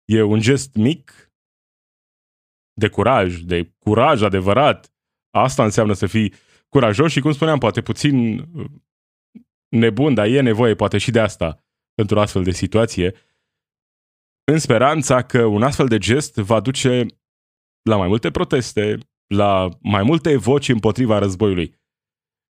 E 0.05 0.21
un 0.21 0.39
gest 0.39 0.75
mic 0.75 1.31
de 2.73 2.89
curaj, 2.89 3.39
de 3.39 3.75
curaj 3.79 4.21
adevărat. 4.21 4.93
Asta 5.29 5.63
înseamnă 5.63 5.93
să 5.93 6.07
fii 6.07 6.33
curajos 6.69 7.11
și, 7.11 7.19
cum 7.19 7.31
spuneam, 7.31 7.57
poate 7.57 7.81
puțin 7.81 8.39
uh, 8.39 8.65
nebun, 9.69 10.13
dar 10.13 10.27
e 10.27 10.41
nevoie 10.41 10.75
poate 10.75 10.97
și 10.97 11.11
de 11.11 11.19
asta 11.19 11.63
într-o 11.95 12.21
astfel 12.21 12.43
de 12.43 12.51
situație, 12.51 13.15
în 14.51 14.59
speranța 14.59 15.21
că 15.21 15.45
un 15.45 15.63
astfel 15.63 15.87
de 15.87 15.97
gest 15.97 16.35
va 16.35 16.59
duce 16.59 17.05
la 17.89 17.97
mai 17.97 18.07
multe 18.07 18.31
proteste, 18.31 18.97
la 19.27 19.69
mai 19.81 20.03
multe 20.03 20.37
voci 20.37 20.69
împotriva 20.69 21.19
războiului. 21.19 21.77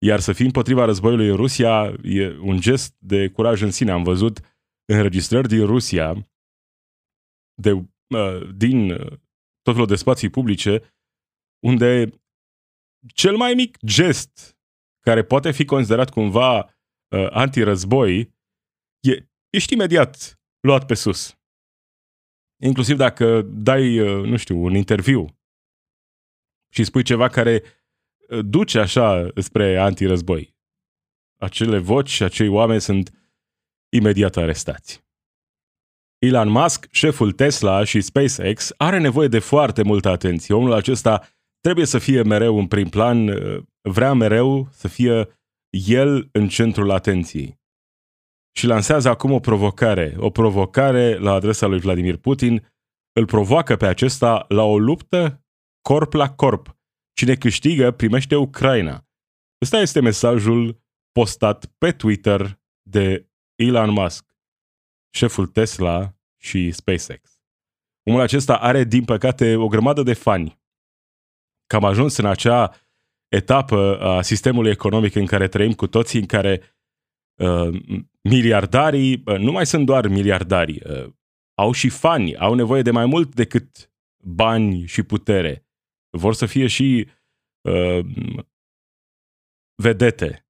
Iar 0.04 0.20
să 0.20 0.32
fii 0.32 0.44
împotriva 0.44 0.84
războiului 0.84 1.28
în 1.28 1.36
Rusia 1.36 1.94
e 2.02 2.38
un 2.38 2.60
gest 2.60 2.96
de 2.98 3.28
curaj 3.28 3.62
în 3.62 3.70
sine. 3.70 3.90
Am 3.90 4.02
văzut 4.02 4.40
înregistrări 4.92 5.48
din 5.48 5.66
Rusia, 5.66 6.28
de, 7.54 7.70
uh, 7.70 8.54
din 8.54 8.90
uh, 8.90 9.12
tot 9.62 9.72
felul 9.72 9.86
de 9.86 9.94
spații 9.94 10.30
publice, 10.30 10.94
unde 11.66 12.10
cel 13.14 13.36
mai 13.36 13.54
mic 13.54 13.78
gest 13.84 14.56
care 15.00 15.24
poate 15.24 15.50
fi 15.50 15.64
considerat 15.64 16.10
cumva 16.10 16.58
uh, 16.58 17.26
antirăzboi 17.30 18.34
e, 19.00 19.26
ești 19.50 19.72
imediat 19.72 20.40
luat 20.60 20.86
pe 20.86 20.94
sus. 20.94 21.38
Inclusiv 22.62 22.96
dacă 22.96 23.42
dai, 23.42 23.98
uh, 23.98 24.24
nu 24.24 24.36
știu, 24.36 24.64
un 24.64 24.74
interviu 24.74 25.38
și 26.72 26.84
spui 26.84 27.02
ceva 27.02 27.28
care 27.28 27.62
uh, 28.28 28.40
duce 28.44 28.78
așa 28.78 29.28
spre 29.36 29.76
antirăzboi. 29.76 30.54
Acele 31.36 31.78
voci 31.78 32.08
și 32.08 32.22
acei 32.22 32.48
oameni 32.48 32.80
sunt 32.80 33.10
imediat 33.88 34.36
arestați. 34.36 35.04
Elon 36.18 36.48
Musk, 36.48 36.88
șeful 36.90 37.32
Tesla 37.32 37.84
și 37.84 38.00
SpaceX, 38.00 38.72
are 38.76 38.98
nevoie 38.98 39.28
de 39.28 39.38
foarte 39.38 39.82
multă 39.82 40.08
atenție. 40.08 40.54
Omul 40.54 40.72
acesta 40.72 41.28
trebuie 41.66 41.86
să 41.86 41.98
fie 41.98 42.22
mereu 42.22 42.58
în 42.58 42.66
prim 42.66 42.88
plan, 42.88 43.28
uh, 43.28 43.62
vrea 43.80 44.12
mereu 44.12 44.68
să 44.70 44.88
fie 44.88 45.38
el 45.70 46.28
în 46.32 46.48
centrul 46.48 46.90
atenției. 46.90 47.60
Și 48.56 48.66
lansează 48.66 49.08
acum 49.08 49.32
o 49.32 49.40
provocare, 49.40 50.14
o 50.18 50.30
provocare 50.30 51.18
la 51.18 51.32
adresa 51.32 51.66
lui 51.66 51.78
Vladimir 51.78 52.16
Putin, 52.16 52.72
îl 53.12 53.26
provoacă 53.26 53.76
pe 53.76 53.86
acesta 53.86 54.44
la 54.48 54.62
o 54.62 54.78
luptă 54.78 55.44
corp 55.80 56.12
la 56.12 56.34
corp. 56.34 56.76
Cine 57.12 57.34
câștigă 57.34 57.90
primește 57.90 58.36
Ucraina. 58.36 59.06
Ăsta 59.62 59.78
este 59.78 60.00
mesajul 60.00 60.82
postat 61.12 61.66
pe 61.78 61.92
Twitter 61.92 62.60
de 62.82 63.30
Elon 63.54 63.90
Musk, 63.90 64.36
șeful 65.14 65.46
Tesla 65.46 66.16
și 66.42 66.72
SpaceX. 66.72 67.40
Omul 68.08 68.20
acesta 68.20 68.56
are, 68.56 68.84
din 68.84 69.04
păcate, 69.04 69.56
o 69.56 69.68
grămadă 69.68 70.02
de 70.02 70.14
fani. 70.14 70.55
Că 71.66 71.76
am 71.76 71.84
ajuns 71.84 72.16
în 72.16 72.26
acea 72.26 72.74
etapă 73.28 73.98
a 74.00 74.22
sistemului 74.22 74.70
economic 74.70 75.14
în 75.14 75.26
care 75.26 75.48
trăim 75.48 75.72
cu 75.72 75.86
toții, 75.86 76.20
în 76.20 76.26
care 76.26 76.62
uh, 77.40 77.82
miliardarii 78.22 79.22
uh, 79.26 79.38
nu 79.38 79.52
mai 79.52 79.66
sunt 79.66 79.86
doar 79.86 80.08
miliardari, 80.08 80.80
uh, 80.84 81.12
au 81.54 81.72
și 81.72 81.88
fani, 81.88 82.36
au 82.36 82.54
nevoie 82.54 82.82
de 82.82 82.90
mai 82.90 83.06
mult 83.06 83.34
decât 83.34 83.90
bani 84.24 84.86
și 84.86 85.02
putere 85.02 85.66
vor 86.16 86.34
să 86.34 86.46
fie 86.46 86.66
și 86.66 87.08
uh, 87.68 88.06
vedete. 89.82 90.46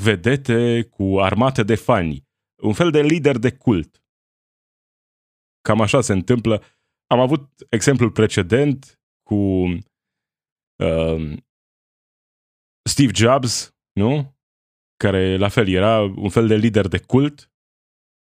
Vedete 0.00 0.82
cu 0.82 1.20
armate 1.20 1.62
de 1.62 1.74
fani. 1.74 2.28
Un 2.62 2.72
fel 2.72 2.90
de 2.90 3.00
lider 3.00 3.38
de 3.38 3.52
cult. 3.52 4.02
Cam 5.60 5.80
așa 5.80 6.00
se 6.00 6.12
întâmplă. 6.12 6.62
Am 7.06 7.20
avut 7.20 7.48
exemplul 7.68 8.10
precedent 8.10 9.00
cu 9.22 9.64
uh, 10.80 11.38
Steve 12.82 13.12
Jobs, 13.14 13.74
nu? 13.92 14.38
Care 14.96 15.36
la 15.36 15.48
fel 15.48 15.68
era 15.68 16.00
un 16.00 16.28
fel 16.28 16.46
de 16.46 16.54
lider 16.54 16.88
de 16.88 16.98
cult. 16.98 17.50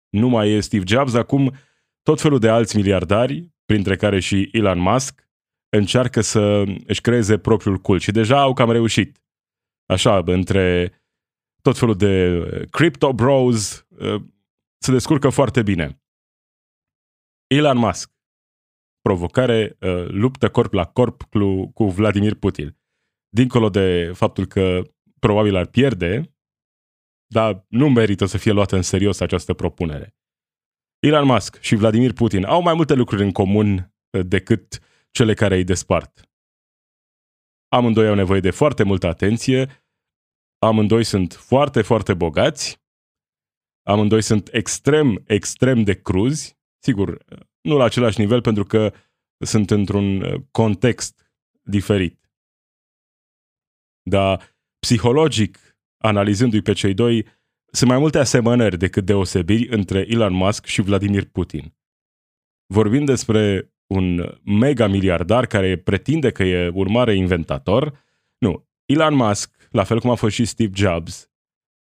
Nu 0.08 0.28
mai 0.28 0.50
e 0.50 0.60
Steve 0.60 0.84
Jobs, 0.86 1.14
acum 1.14 1.54
tot 2.02 2.20
felul 2.20 2.38
de 2.38 2.48
alți 2.48 2.76
miliardari, 2.76 3.50
printre 3.64 3.96
care 3.96 4.20
și 4.20 4.48
Elon 4.52 4.78
Musk, 4.78 5.28
încearcă 5.76 6.20
să 6.20 6.64
își 6.86 7.00
creeze 7.00 7.38
propriul 7.38 7.78
cult 7.78 8.02
și 8.02 8.10
deja 8.10 8.40
au 8.40 8.52
cam 8.52 8.70
reușit. 8.70 9.22
Așa, 9.86 10.22
între 10.24 10.94
tot 11.62 11.78
felul 11.78 11.96
de 11.96 12.38
uh, 12.38 12.68
crypto 12.70 13.12
bros, 13.12 13.86
uh, 13.88 14.22
se 14.78 14.92
descurcă 14.92 15.28
foarte 15.28 15.62
bine. 15.62 16.02
Elon 17.46 17.78
Musk, 17.78 18.10
provocare, 19.00 19.76
uh, 19.80 20.06
luptă 20.06 20.50
corp 20.50 20.72
la 20.72 20.84
corp 20.84 21.22
cu, 21.22 21.66
cu 21.66 21.84
Vladimir 21.84 22.34
Putin. 22.34 22.76
Dincolo 23.28 23.68
de 23.68 24.12
faptul 24.14 24.46
că 24.46 24.82
probabil 25.18 25.56
ar 25.56 25.66
pierde, 25.66 26.34
dar 27.26 27.64
nu 27.68 27.88
merită 27.88 28.24
să 28.24 28.38
fie 28.38 28.52
luată 28.52 28.76
în 28.76 28.82
serios 28.82 29.20
această 29.20 29.54
propunere. 29.54 30.16
Elon 30.98 31.26
Musk 31.26 31.60
și 31.60 31.74
Vladimir 31.74 32.12
Putin 32.12 32.44
au 32.44 32.62
mai 32.62 32.74
multe 32.74 32.94
lucruri 32.94 33.22
în 33.22 33.32
comun 33.32 33.94
decât 34.26 34.78
cele 35.10 35.34
care 35.34 35.56
îi 35.56 35.64
despart. 35.64 36.30
Amândoi 37.68 38.08
au 38.08 38.14
nevoie 38.14 38.40
de 38.40 38.50
foarte 38.50 38.82
multă 38.82 39.06
atenție, 39.06 39.84
amândoi 40.58 41.04
sunt 41.04 41.32
foarte, 41.32 41.82
foarte 41.82 42.14
bogați, 42.14 42.82
amândoi 43.82 44.22
sunt 44.22 44.48
extrem, 44.52 45.22
extrem 45.26 45.82
de 45.82 46.00
cruzi, 46.00 46.58
sigur, 46.78 47.24
nu 47.60 47.76
la 47.76 47.84
același 47.84 48.20
nivel 48.20 48.40
pentru 48.40 48.64
că 48.64 48.92
sunt 49.44 49.70
într-un 49.70 50.20
uh, 50.20 50.40
context 50.50 51.32
diferit. 51.62 52.30
Dar 54.02 54.56
psihologic, 54.78 55.58
analizându-i 55.96 56.62
pe 56.62 56.72
cei 56.72 56.94
doi, 56.94 57.26
sunt 57.72 57.90
mai 57.90 57.98
multe 57.98 58.18
asemănări 58.18 58.78
decât 58.78 59.04
deosebiri 59.04 59.68
între 59.68 60.06
Elon 60.08 60.32
Musk 60.32 60.64
și 60.64 60.82
Vladimir 60.82 61.24
Putin. 61.24 61.74
Vorbim 62.66 63.04
despre 63.04 63.72
un 63.86 64.38
mega 64.44 64.86
miliardar 64.86 65.46
care 65.46 65.76
pretinde 65.76 66.30
că 66.30 66.42
e 66.42 66.68
urmare 66.68 67.14
inventator. 67.14 68.04
Nu, 68.38 68.68
Elon 68.86 69.14
Musk, 69.14 69.68
la 69.70 69.84
fel 69.84 70.00
cum 70.00 70.10
a 70.10 70.14
fost 70.14 70.34
și 70.34 70.44
Steve 70.44 70.72
Jobs, 70.74 71.30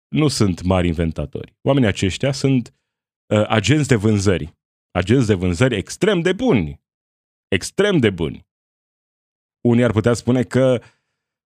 nu 0.07 0.27
sunt 0.27 0.61
mari 0.61 0.87
inventatori. 0.87 1.55
Oamenii 1.61 1.87
aceștia 1.87 2.31
sunt 2.31 2.73
uh, 3.33 3.45
agenți 3.47 3.87
de 3.87 3.95
vânzări. 3.95 4.55
Agenți 4.97 5.27
de 5.27 5.33
vânzări 5.33 5.75
extrem 5.75 6.21
de 6.21 6.33
buni. 6.33 6.81
Extrem 7.47 7.97
de 7.97 8.09
buni. 8.09 8.47
Unii 9.65 9.83
ar 9.83 9.91
putea 9.91 10.13
spune 10.13 10.43
că 10.43 10.81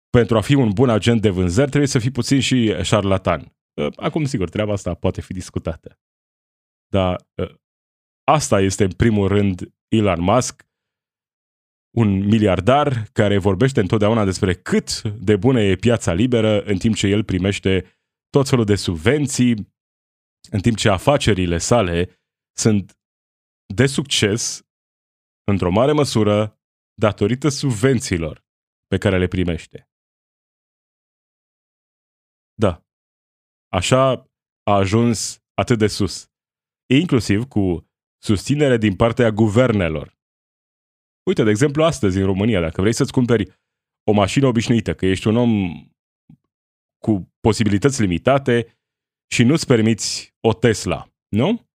pentru 0.10 0.38
a 0.38 0.42
fi 0.42 0.54
un 0.54 0.70
bun 0.70 0.90
agent 0.90 1.22
de 1.22 1.30
vânzări 1.30 1.70
trebuie 1.70 1.90
să 1.90 2.00
fii 2.00 2.12
puțin 2.12 2.40
și 2.40 2.84
șarlatan. 2.84 3.58
Uh, 3.74 3.88
acum, 3.96 4.25
sigur, 4.25 4.50
treaba 4.50 4.74
asta 4.74 4.94
poate 4.94 5.22
fi 5.22 5.34
discutată. 5.34 6.00
Dar 6.88 7.28
uh, 7.36 7.56
asta 8.24 8.62
este, 8.62 8.84
în 8.84 8.92
primul 8.92 9.28
rând, 9.28 9.74
Elon 9.88 10.22
Musk, 10.22 10.68
un 11.98 12.25
miliardar 12.25 13.04
care 13.14 13.38
vorbește 13.38 13.80
întotdeauna 13.80 14.24
despre 14.25 14.54
cât 14.54 15.02
de 15.02 15.36
bună 15.36 15.62
e 15.62 15.75
piața 15.75 16.14
liberă, 16.14 16.62
în 16.64 16.78
timp 16.78 16.96
ce 16.96 17.08
el 17.08 17.24
primește 17.24 17.86
tot 18.30 18.50
felul 18.50 18.66
de 18.66 18.75
subvenții, 18.75 19.74
în 20.52 20.60
timp 20.60 20.78
ce 20.78 20.90
afacerile 20.90 21.58
sale 21.58 22.10
sunt 22.58 22.95
de 23.75 23.86
succes, 23.86 24.62
într-o 25.51 25.72
mare 25.72 25.91
măsură, 25.91 26.60
datorită 26.94 27.50
subvențiilor 27.50 28.46
pe 28.88 28.98
care 28.98 29.17
le 29.17 29.27
primește. 29.27 29.89
Da, 32.53 32.84
așa 33.67 34.01
a 34.63 34.74
ajuns 34.84 35.44
atât 35.53 35.77
de 35.77 35.88
sus, 35.88 36.32
inclusiv 37.01 37.44
cu 37.44 37.88
susținere 38.24 38.77
din 38.77 38.96
partea 38.96 39.29
guvernelor. 39.29 40.18
Uite, 41.29 41.44
de 41.44 41.50
exemplu, 41.50 41.83
astăzi 41.83 42.18
în 42.18 42.25
România, 42.25 42.61
dacă 42.61 42.81
vrei 42.81 42.94
să-ți 42.94 43.11
cumperi 43.11 43.46
o 44.03 44.11
mașină 44.11 44.48
obișnuită, 44.48 44.96
că 44.96 45.05
ești 45.05 45.27
un 45.27 45.35
om 45.35 45.51
cu 47.05 47.33
posibilități 47.40 48.01
limitate 48.01 48.77
și 49.33 49.44
nu-ți 49.44 49.66
permiți 49.66 50.35
o 50.48 50.53
Tesla, 50.53 51.14
nu? 51.27 51.68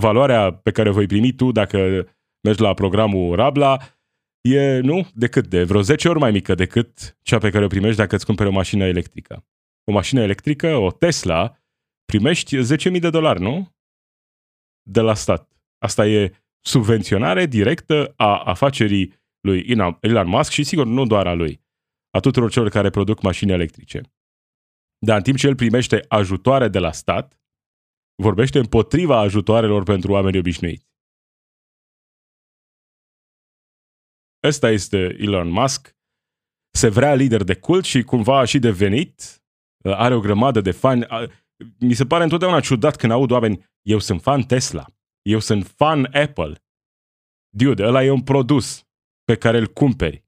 Valoarea 0.00 0.52
pe 0.52 0.70
care 0.70 0.88
o 0.88 0.92
voi 0.92 1.06
primi 1.06 1.32
tu 1.32 1.52
dacă 1.52 2.08
mergi 2.40 2.62
la 2.62 2.74
programul 2.74 3.34
Rabla 3.34 3.78
e, 4.40 4.78
nu, 4.78 5.08
decât 5.14 5.46
de 5.46 5.64
vreo 5.64 5.80
10 5.80 6.08
ori 6.08 6.18
mai 6.18 6.30
mică 6.30 6.54
decât 6.54 7.18
cea 7.22 7.38
pe 7.38 7.50
care 7.50 7.64
o 7.64 7.68
primești 7.68 7.96
dacă 7.96 8.14
îți 8.14 8.26
cumperi 8.26 8.48
o 8.48 8.52
mașină 8.52 8.84
electrică. 8.84 9.46
O 9.84 9.92
mașină 9.92 10.20
electrică, 10.20 10.76
o 10.76 10.90
Tesla, 10.90 11.56
primești 12.04 12.56
10.000 12.56 13.00
de 13.00 13.10
dolari, 13.10 13.40
nu? 13.40 13.74
de 14.84 15.00
la 15.00 15.14
stat. 15.14 15.52
Asta 15.78 16.06
e 16.06 16.32
subvenționare 16.60 17.46
directă 17.46 18.12
a 18.16 18.42
afacerii 18.42 19.14
lui 19.40 19.66
Elon 20.00 20.28
Musk 20.28 20.50
și 20.50 20.64
sigur 20.64 20.86
nu 20.86 21.06
doar 21.06 21.26
a 21.26 21.32
lui, 21.32 21.60
a 22.10 22.20
tuturor 22.20 22.50
celor 22.50 22.68
care 22.68 22.90
produc 22.90 23.22
mașini 23.22 23.52
electrice. 23.52 24.00
Dar 24.98 25.16
în 25.16 25.22
timp 25.22 25.36
ce 25.38 25.46
el 25.46 25.54
primește 25.54 26.04
ajutoare 26.08 26.68
de 26.68 26.78
la 26.78 26.92
stat, 26.92 27.38
vorbește 28.22 28.58
împotriva 28.58 29.18
ajutoarelor 29.18 29.82
pentru 29.82 30.12
oameni 30.12 30.38
obișnuiți. 30.38 30.86
Ăsta 34.42 34.70
este 34.70 35.16
Elon 35.18 35.48
Musk. 35.48 35.96
Se 36.74 36.88
vrea 36.88 37.14
lider 37.14 37.42
de 37.42 37.56
cult 37.56 37.84
și 37.84 38.02
cumva 38.02 38.38
a 38.38 38.44
și 38.44 38.58
devenit. 38.58 39.42
Are 39.84 40.14
o 40.14 40.20
grămadă 40.20 40.60
de 40.60 40.70
fani 40.70 41.06
mi 41.78 41.94
se 41.94 42.06
pare 42.06 42.22
întotdeauna 42.22 42.60
ciudat 42.60 42.96
când 42.96 43.12
aud 43.12 43.30
oameni, 43.30 43.64
eu 43.82 43.98
sunt 43.98 44.22
fan 44.22 44.42
Tesla, 44.42 44.86
eu 45.22 45.38
sunt 45.38 45.66
fan 45.66 46.04
Apple. 46.04 46.64
Dude, 47.48 47.84
ăla 47.84 48.04
e 48.04 48.10
un 48.10 48.22
produs 48.22 48.86
pe 49.24 49.36
care 49.36 49.58
îl 49.58 49.66
cumperi. 49.66 50.24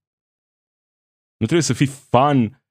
Nu 1.37 1.47
trebuie 1.47 1.63
să 1.63 1.73
fii 1.73 1.87
fan 1.87 2.65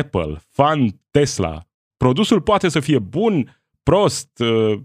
Apple, 0.00 0.36
fan 0.36 1.00
Tesla. 1.10 1.68
Produsul 1.96 2.42
poate 2.42 2.68
să 2.68 2.80
fie 2.80 2.98
bun, 2.98 3.59
prost, 3.82 4.38
uh, 4.38 4.82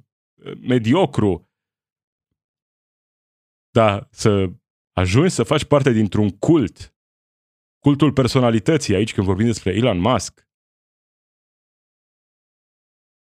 mediocru, 0.59 1.49
dar 3.69 4.07
să 4.11 4.51
ajungi 4.91 5.33
să 5.33 5.43
faci 5.43 5.65
parte 5.65 5.91
dintr-un 5.91 6.29
cult, 6.29 6.95
cultul 7.79 8.13
personalității 8.13 8.95
aici 8.95 9.13
când 9.13 9.27
vorbim 9.27 9.45
despre 9.45 9.73
Elon 9.73 9.99
Musk, 9.99 10.47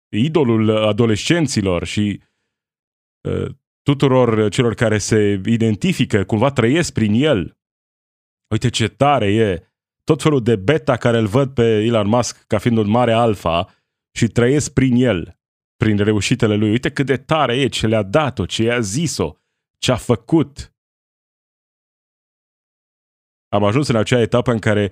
idolul 0.08 0.70
adolescenților 0.70 1.84
și 1.84 2.22
uh, 3.28 3.54
tuturor 3.82 4.50
celor 4.50 4.74
care 4.74 4.98
se 4.98 5.40
identifică, 5.44 6.24
cumva 6.24 6.50
trăiesc 6.50 6.92
prin 6.92 7.12
el. 7.14 7.58
Uite 8.50 8.68
ce 8.68 8.88
tare 8.88 9.32
e! 9.32 9.62
Tot 10.04 10.22
felul 10.22 10.42
de 10.42 10.56
beta 10.56 10.96
care 10.96 11.18
îl 11.18 11.26
văd 11.26 11.54
pe 11.54 11.62
Elon 11.62 12.08
Musk 12.08 12.46
ca 12.46 12.58
fiind 12.58 12.76
un 12.76 12.88
mare 12.88 13.12
alfa 13.12 13.74
și 14.16 14.26
trăiesc 14.26 14.72
prin 14.72 14.94
el, 14.94 15.37
prin 15.78 15.96
reușitele 15.96 16.54
lui. 16.54 16.70
Uite 16.70 16.90
cât 16.90 17.06
de 17.06 17.16
tare 17.16 17.56
e, 17.56 17.68
ce 17.68 17.86
le-a 17.86 18.02
dat-o, 18.02 18.46
ce 18.46 18.62
i-a 18.62 18.80
zis-o, 18.80 19.36
ce 19.78 19.92
a 19.92 19.96
făcut. 19.96 20.72
Am 23.48 23.64
ajuns 23.64 23.88
în 23.88 23.96
acea 23.96 24.20
etapă 24.20 24.52
în 24.52 24.58
care 24.58 24.90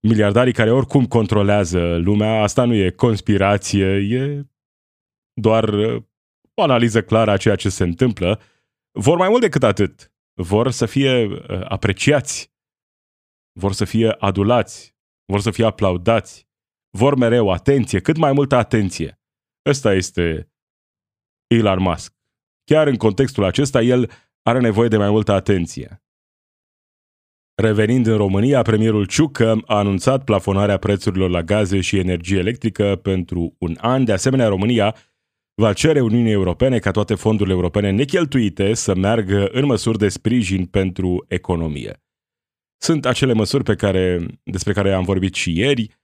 miliardarii 0.00 0.52
care 0.52 0.70
oricum 0.72 1.06
controlează 1.06 1.96
lumea, 1.96 2.42
asta 2.42 2.64
nu 2.64 2.74
e 2.74 2.90
conspirație, 2.90 3.86
e 3.86 4.46
doar 5.32 5.68
uh, 5.68 6.02
o 6.54 6.62
analiză 6.62 7.02
clară 7.02 7.30
a 7.30 7.36
ceea 7.36 7.56
ce 7.56 7.68
se 7.68 7.82
întâmplă, 7.82 8.40
vor 8.90 9.16
mai 9.18 9.28
mult 9.28 9.40
decât 9.40 9.62
atât. 9.62 10.12
Vor 10.34 10.70
să 10.70 10.86
fie 10.86 11.24
uh, 11.24 11.40
apreciați, 11.68 12.52
vor 13.52 13.72
să 13.72 13.84
fie 13.84 14.10
adulați, 14.10 14.96
vor 15.24 15.40
să 15.40 15.50
fie 15.50 15.64
aplaudați, 15.64 16.48
vor 16.90 17.14
mereu 17.16 17.50
atenție, 17.50 18.00
cât 18.00 18.16
mai 18.16 18.32
multă 18.32 18.56
atenție. 18.56 19.17
Ăsta 19.68 19.94
este 19.94 20.52
Elon 21.46 21.82
Musk. 21.82 22.14
Chiar 22.64 22.86
în 22.86 22.96
contextul 22.96 23.44
acesta, 23.44 23.82
el 23.82 24.10
are 24.42 24.60
nevoie 24.60 24.88
de 24.88 24.96
mai 24.96 25.10
multă 25.10 25.32
atenție. 25.32 26.02
Revenind 27.54 28.06
în 28.06 28.16
România, 28.16 28.62
premierul 28.62 29.06
Ciucă 29.06 29.60
a 29.66 29.76
anunțat 29.76 30.24
plafonarea 30.24 30.78
prețurilor 30.78 31.30
la 31.30 31.42
gaze 31.42 31.80
și 31.80 31.98
energie 31.98 32.38
electrică 32.38 32.96
pentru 32.96 33.56
un 33.58 33.76
an. 33.80 34.04
De 34.04 34.12
asemenea, 34.12 34.48
România 34.48 34.96
va 35.54 35.72
cere 35.72 36.00
Uniunii 36.00 36.32
Europene 36.32 36.78
ca 36.78 36.90
toate 36.90 37.14
fondurile 37.14 37.54
europene 37.54 37.90
necheltuite 37.90 38.74
să 38.74 38.94
meargă 38.94 39.48
în 39.48 39.64
măsuri 39.64 39.98
de 39.98 40.08
sprijin 40.08 40.66
pentru 40.66 41.24
economie. 41.28 42.02
Sunt 42.80 43.06
acele 43.06 43.32
măsuri 43.32 43.64
pe 43.64 43.74
care, 43.74 44.26
despre 44.42 44.72
care 44.72 44.92
am 44.92 45.04
vorbit 45.04 45.34
și 45.34 45.58
ieri. 45.58 45.97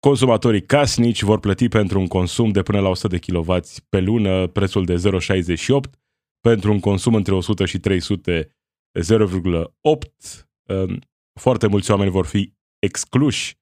Consumatorii 0.00 0.66
casnici 0.66 1.22
vor 1.22 1.40
plăti 1.40 1.68
pentru 1.68 1.98
un 2.00 2.06
consum 2.06 2.50
de 2.50 2.62
până 2.62 2.80
la 2.80 2.88
100 2.88 3.08
de 3.08 3.18
kW 3.18 3.56
pe 3.88 4.00
lună 4.00 4.46
prețul 4.46 4.84
de 4.84 4.94
0,68, 4.94 5.98
pentru 6.40 6.72
un 6.72 6.80
consum 6.80 7.14
între 7.14 7.34
100 7.34 7.64
și 7.64 7.78
300 7.78 8.56
0,8. 8.92 10.48
Ehm, 10.66 10.98
foarte 11.40 11.66
mulți 11.66 11.90
oameni 11.90 12.10
vor 12.10 12.26
fi 12.26 12.54
excluși 12.78 13.58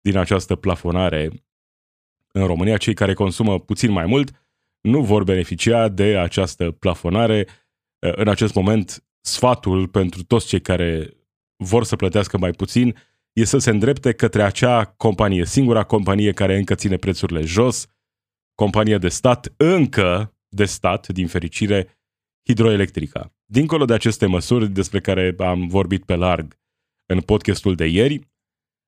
din 0.00 0.16
această 0.16 0.56
plafonare 0.56 1.30
în 2.32 2.46
România. 2.46 2.76
Cei 2.76 2.94
care 2.94 3.14
consumă 3.14 3.60
puțin 3.60 3.90
mai 3.90 4.06
mult 4.06 4.30
nu 4.80 5.02
vor 5.02 5.24
beneficia 5.24 5.88
de 5.88 6.18
această 6.18 6.70
plafonare. 6.70 7.46
În 7.98 8.28
acest 8.28 8.54
moment, 8.54 9.04
sfatul 9.20 9.88
pentru 9.88 10.24
toți 10.24 10.46
cei 10.46 10.60
care 10.60 11.16
vor 11.56 11.84
să 11.84 11.96
plătească 11.96 12.38
mai 12.38 12.50
puțin 12.50 12.96
e 13.32 13.44
să 13.44 13.58
se 13.58 13.70
îndrepte 13.70 14.12
către 14.12 14.42
acea 14.42 14.84
companie, 14.84 15.44
singura 15.44 15.84
companie 15.84 16.32
care 16.32 16.56
încă 16.56 16.74
ține 16.74 16.96
prețurile 16.96 17.42
jos, 17.42 17.86
companie 18.54 18.98
de 18.98 19.08
stat, 19.08 19.52
încă 19.56 20.36
de 20.48 20.64
stat, 20.64 21.08
din 21.08 21.26
fericire, 21.26 22.00
hidroelectrica. 22.48 23.34
Dincolo 23.44 23.84
de 23.84 23.94
aceste 23.94 24.26
măsuri 24.26 24.68
despre 24.68 25.00
care 25.00 25.34
am 25.38 25.66
vorbit 25.66 26.04
pe 26.04 26.14
larg 26.14 26.60
în 27.06 27.20
podcastul 27.20 27.74
de 27.74 27.86
ieri, 27.86 28.30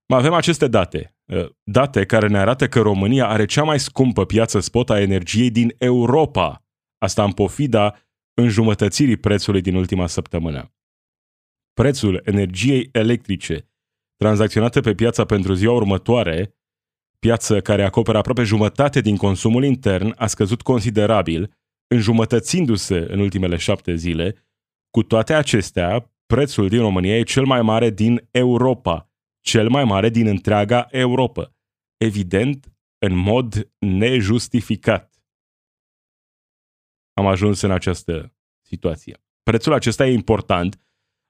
mai 0.09 0.19
avem 0.19 0.33
aceste 0.33 0.69
date. 0.69 1.17
Uh, 1.25 1.51
date 1.63 2.07
care 2.07 2.29
ne 2.29 2.39
arată 2.39 2.69
că 2.69 2.81
România 2.81 3.29
are 3.29 3.45
cea 3.45 3.63
mai 3.63 3.81
scumpă 3.81 4.27
piață 4.27 4.61
spot 4.61 4.91
a 4.91 5.01
energiei 5.01 5.51
din 5.51 5.75
Europa. 5.79 6.65
Asta 6.99 7.25
în 7.25 7.33
pofida 7.33 7.99
înjumătățirii 8.35 9.17
prețului 9.17 9.61
din 9.61 9.75
ultima 9.75 10.07
săptămână. 10.07 10.75
Prețul 11.73 12.21
energiei 12.25 12.89
electrice 12.93 13.74
tranzacționate 14.17 14.81
pe 14.81 14.95
piața 14.95 15.25
pentru 15.25 15.53
ziua 15.53 15.75
următoare, 15.75 16.55
piață 17.19 17.61
care 17.61 17.85
acoperă 17.85 18.19
aproape 18.19 18.43
jumătate 18.43 19.01
din 19.01 19.17
consumul 19.17 19.65
intern, 19.65 20.15
a 20.17 20.27
scăzut 20.27 20.63
considerabil, 20.63 21.57
înjumătățindu-se 21.87 23.07
în 23.09 23.19
ultimele 23.19 23.57
șapte 23.57 23.95
zile. 23.95 24.47
Cu 24.91 25.03
toate 25.03 25.35
acestea, 25.35 26.13
prețul 26.27 26.69
din 26.69 26.81
România 26.81 27.19
e 27.19 27.23
cel 27.23 27.45
mai 27.45 27.63
mare 27.63 27.91
din 27.91 28.29
Europa, 28.31 29.11
cel 29.41 29.69
mai 29.69 29.85
mare 29.85 30.09
din 30.09 30.27
întreaga 30.27 30.87
Europa. 30.91 31.55
Evident, 31.97 32.73
în 32.99 33.15
mod 33.15 33.71
nejustificat. 33.79 35.15
Am 37.13 37.27
ajuns 37.27 37.61
în 37.61 37.71
această 37.71 38.35
situație. 38.61 39.23
Prețul 39.43 39.73
acesta 39.73 40.07
e 40.07 40.13
important, 40.13 40.84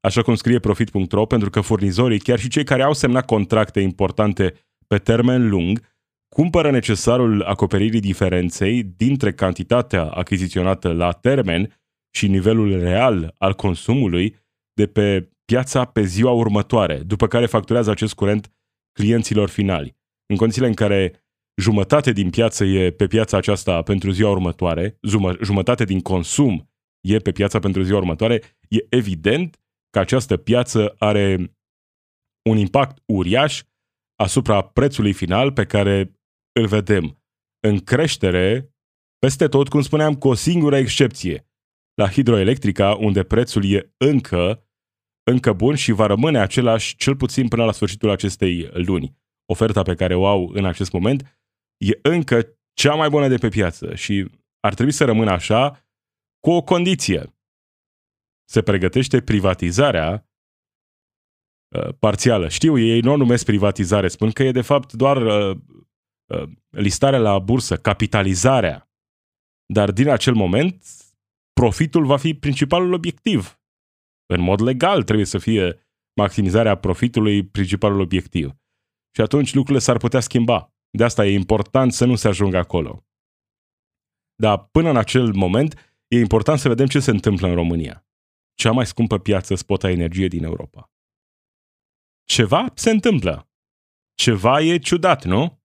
așa 0.05 0.23
cum 0.23 0.35
scrie 0.35 0.59
Profit.ro, 0.59 1.27
pentru 1.27 1.51
că 1.51 1.61
furnizorii, 1.61 2.19
chiar 2.19 2.39
și 2.39 2.49
cei 2.49 2.65
care 2.65 2.83
au 2.83 2.93
semnat 2.93 3.27
contracte 3.27 3.81
importante 3.81 4.55
pe 4.87 4.99
termen 4.99 5.49
lung, 5.49 5.81
cumpără 6.29 6.71
necesarul 6.71 7.43
acoperirii 7.43 8.01
diferenței 8.01 8.83
dintre 8.83 9.33
cantitatea 9.33 10.05
achiziționată 10.05 10.93
la 10.93 11.13
termen 11.13 11.81
și 12.11 12.29
nivelul 12.29 12.79
real 12.79 13.35
al 13.39 13.55
consumului 13.55 14.37
de 14.73 14.87
pe 14.87 15.31
piața 15.45 15.85
pe 15.85 16.03
ziua 16.03 16.31
următoare, 16.31 16.97
după 16.99 17.27
care 17.27 17.47
facturează 17.47 17.91
acest 17.91 18.15
curent 18.15 18.53
clienților 18.93 19.49
finali. 19.49 19.97
În 20.27 20.37
condițiile 20.37 20.69
în 20.69 20.75
care 20.75 21.25
jumătate 21.61 22.13
din 22.13 22.31
piață 22.31 22.65
e 22.65 22.91
pe 22.91 23.07
piața 23.07 23.37
aceasta 23.37 23.83
pentru 23.83 24.11
ziua 24.11 24.31
următoare, 24.31 24.99
jumătate 25.43 25.85
din 25.85 26.01
consum 26.01 26.71
e 27.01 27.19
pe 27.19 27.33
piața 27.33 27.59
pentru 27.59 27.83
ziua 27.83 27.99
următoare, 27.99 28.43
e 28.69 28.87
evident 28.89 29.59
că 29.95 30.01
această 30.01 30.37
piață 30.37 30.95
are 30.99 31.57
un 32.51 32.57
impact 32.57 33.03
uriaș 33.07 33.63
asupra 34.15 34.63
prețului 34.63 35.13
final 35.13 35.53
pe 35.53 35.65
care 35.65 36.21
îl 36.61 36.67
vedem 36.67 37.23
în 37.67 37.79
creștere 37.79 38.75
peste 39.19 39.49
tot, 39.49 39.69
cum 39.69 39.81
spuneam, 39.81 40.15
cu 40.15 40.29
o 40.29 40.35
singură 40.35 40.77
excepție. 40.77 41.49
La 41.95 42.09
hidroelectrica, 42.09 42.95
unde 42.95 43.23
prețul 43.23 43.65
e 43.65 43.93
încă, 43.97 44.69
încă 45.31 45.53
bun 45.53 45.75
și 45.75 45.93
va 45.93 46.07
rămâne 46.07 46.39
același 46.39 46.97
cel 46.97 47.17
puțin 47.17 47.49
până 47.49 47.65
la 47.65 47.73
sfârșitul 47.73 48.11
acestei 48.11 48.71
luni. 48.73 49.17
Oferta 49.53 49.83
pe 49.83 49.95
care 49.95 50.15
o 50.15 50.27
au 50.27 50.51
în 50.55 50.65
acest 50.65 50.93
moment 50.93 51.41
e 51.77 51.99
încă 52.03 52.59
cea 52.73 52.95
mai 52.95 53.09
bună 53.09 53.29
de 53.29 53.37
pe 53.37 53.49
piață 53.49 53.95
și 53.95 54.31
ar 54.61 54.75
trebui 54.75 54.93
să 54.93 55.05
rămână 55.05 55.31
așa 55.31 55.89
cu 56.41 56.51
o 56.51 56.63
condiție. 56.63 57.34
Se 58.45 58.63
pregătește 58.63 59.21
privatizarea 59.21 60.29
uh, 61.77 61.95
parțială. 61.99 62.49
Știu, 62.49 62.79
ei 62.79 63.01
nu 63.01 63.13
o 63.13 63.17
numesc 63.17 63.45
privatizare, 63.45 64.09
spun 64.09 64.31
că 64.31 64.43
e 64.43 64.51
de 64.51 64.63
fapt 64.63 64.93
doar 64.93 65.17
uh, 65.17 65.57
uh, 66.27 66.49
listarea 66.71 67.19
la 67.19 67.39
bursă, 67.39 67.77
capitalizarea. 67.77 68.91
Dar 69.67 69.93
din 69.93 70.09
acel 70.09 70.35
moment, 70.35 70.85
profitul 71.53 72.07
va 72.07 72.17
fi 72.17 72.35
principalul 72.35 72.93
obiectiv. 72.93 73.61
În 74.27 74.41
mod 74.41 74.61
legal 74.61 75.03
trebuie 75.03 75.27
să 75.27 75.39
fie 75.39 75.79
maximizarea 76.17 76.75
profitului 76.75 77.47
principalul 77.47 78.01
obiectiv. 78.01 78.55
Și 79.15 79.21
atunci 79.21 79.55
lucrurile 79.55 79.85
s-ar 79.85 79.97
putea 79.97 80.21
schimba. 80.21 80.75
De 80.91 81.05
asta 81.05 81.27
e 81.27 81.33
important 81.33 81.93
să 81.93 82.05
nu 82.05 82.15
se 82.15 82.29
ajungă 82.29 82.57
acolo. 82.57 83.07
Dar 84.35 84.69
până 84.71 84.91
în 84.91 84.97
acel 84.97 85.33
moment, 85.33 85.95
e 86.09 86.19
important 86.19 86.59
să 86.59 86.69
vedem 86.69 86.87
ce 86.87 87.01
se 87.01 87.11
întâmplă 87.11 87.49
în 87.49 87.55
România. 87.55 88.04
Cea 88.55 88.73
mai 88.73 88.87
scumpă 88.87 89.19
piață 89.19 89.55
spot 89.55 89.83
a 89.83 89.91
energie 89.91 90.29
din 90.29 90.45
Europa. 90.45 90.93
Ceva 92.25 92.73
se 92.75 92.91
întâmplă. 92.91 93.51
Ceva 94.15 94.61
e 94.61 94.79
ciudat, 94.79 95.25
nu? 95.25 95.63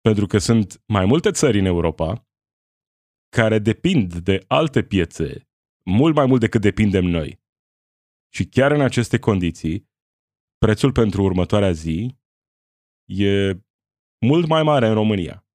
Pentru 0.00 0.26
că 0.26 0.38
sunt 0.38 0.82
mai 0.86 1.04
multe 1.04 1.30
țări 1.30 1.58
în 1.58 1.64
Europa 1.64 2.28
care 3.28 3.58
depind 3.58 4.14
de 4.14 4.44
alte 4.48 4.82
piețe 4.82 5.48
mult 5.84 6.14
mai 6.14 6.26
mult 6.26 6.40
decât 6.40 6.60
depindem 6.60 7.04
noi. 7.04 7.40
Și 8.32 8.48
chiar 8.48 8.70
în 8.70 8.80
aceste 8.80 9.18
condiții, 9.18 9.90
prețul 10.58 10.92
pentru 10.92 11.22
următoarea 11.22 11.72
zi 11.72 12.16
e 13.04 13.52
mult 14.26 14.46
mai 14.46 14.62
mare 14.62 14.86
în 14.86 14.94
România. 14.94 15.46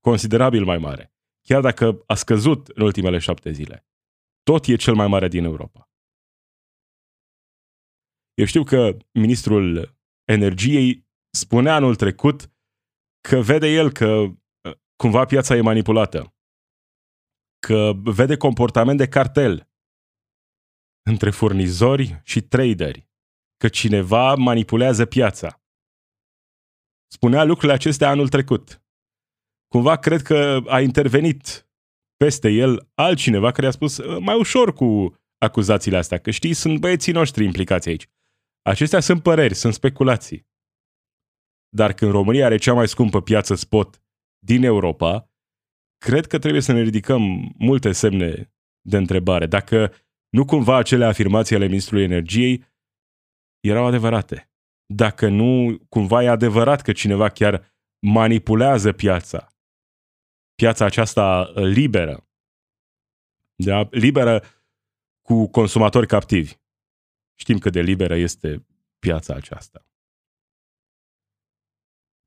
Considerabil 0.00 0.64
mai 0.64 0.78
mare. 0.78 1.14
Chiar 1.40 1.60
dacă 1.60 2.02
a 2.06 2.14
scăzut 2.14 2.68
în 2.68 2.82
ultimele 2.82 3.18
șapte 3.18 3.50
zile. 3.50 3.89
Tot 4.42 4.66
e 4.66 4.76
cel 4.76 4.94
mai 4.94 5.06
mare 5.06 5.28
din 5.28 5.44
Europa. 5.44 5.90
Eu 8.34 8.44
știu 8.44 8.64
că 8.64 8.96
ministrul 9.12 9.98
energiei 10.24 11.08
spunea 11.30 11.74
anul 11.74 11.96
trecut 11.96 12.52
că 13.28 13.40
vede 13.40 13.66
el 13.66 13.92
că 13.92 14.06
uh, 14.06 14.36
cumva 14.96 15.24
piața 15.24 15.56
e 15.56 15.60
manipulată, 15.60 16.34
că 17.66 17.92
vede 18.02 18.36
comportament 18.36 18.98
de 18.98 19.08
cartel, 19.08 19.70
între 21.10 21.30
furnizori 21.30 22.20
și 22.24 22.40
traderi, 22.40 23.08
că 23.56 23.68
cineva 23.68 24.34
manipulează 24.34 25.06
piața. 25.06 25.62
Spunea 27.12 27.44
lucrurile 27.44 27.72
acestea 27.72 28.08
anul 28.08 28.28
trecut. 28.28 28.82
Cumva 29.68 29.96
cred 29.98 30.22
că 30.22 30.62
a 30.66 30.80
intervenit 30.80 31.69
peste 32.24 32.48
el 32.48 32.90
altcineva 32.94 33.50
care 33.52 33.66
a 33.66 33.70
spus 33.70 33.98
ă, 33.98 34.20
mai 34.20 34.38
ușor 34.38 34.72
cu 34.72 35.14
acuzațiile 35.38 35.96
astea, 35.96 36.18
că 36.18 36.30
știi, 36.30 36.54
sunt 36.54 36.80
băieții 36.80 37.12
noștri 37.12 37.44
implicați 37.44 37.88
aici. 37.88 38.08
Acestea 38.62 39.00
sunt 39.00 39.22
păreri, 39.22 39.54
sunt 39.54 39.74
speculații. 39.74 40.48
Dar 41.68 41.92
când 41.92 42.10
România 42.10 42.44
are 42.44 42.56
cea 42.56 42.72
mai 42.72 42.88
scumpă 42.88 43.22
piață 43.22 43.54
spot 43.54 44.02
din 44.38 44.62
Europa, 44.62 45.30
cred 45.98 46.26
că 46.26 46.38
trebuie 46.38 46.62
să 46.62 46.72
ne 46.72 46.82
ridicăm 46.82 47.54
multe 47.58 47.92
semne 47.92 48.52
de 48.80 48.96
întrebare. 48.96 49.46
Dacă 49.46 49.92
nu 50.28 50.44
cumva 50.44 50.76
acele 50.76 51.04
afirmații 51.04 51.56
ale 51.56 51.66
Ministrului 51.66 52.04
Energiei 52.04 52.64
erau 53.60 53.86
adevărate. 53.86 54.50
Dacă 54.86 55.28
nu, 55.28 55.78
cumva 55.88 56.22
e 56.22 56.28
adevărat 56.28 56.82
că 56.82 56.92
cineva 56.92 57.28
chiar 57.28 57.74
manipulează 58.06 58.92
piața. 58.92 59.49
Piața 60.60 60.84
aceasta 60.84 61.52
liberă. 61.54 62.26
Da? 63.54 63.88
Liberă 63.90 64.42
cu 65.22 65.48
consumatori 65.48 66.06
captivi. 66.06 66.54
Știm 67.34 67.58
cât 67.58 67.72
de 67.72 67.80
liberă 67.80 68.14
este 68.14 68.66
piața 68.98 69.34
aceasta. 69.34 69.86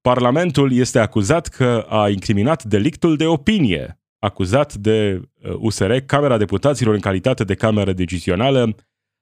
Parlamentul 0.01 0.71
este 0.71 0.99
acuzat 0.99 1.47
că 1.47 1.85
a 1.89 2.09
incriminat 2.09 2.63
delictul 2.63 3.15
de 3.15 3.25
opinie 3.25 3.99
acuzat 4.19 4.73
de 4.73 5.21
USR, 5.57 5.89
uh, 5.89 6.03
Camera 6.05 6.37
Deputaților 6.37 6.93
în 6.93 6.99
calitate 6.99 7.43
de 7.43 7.55
cameră 7.55 7.93
decizională 7.93 8.75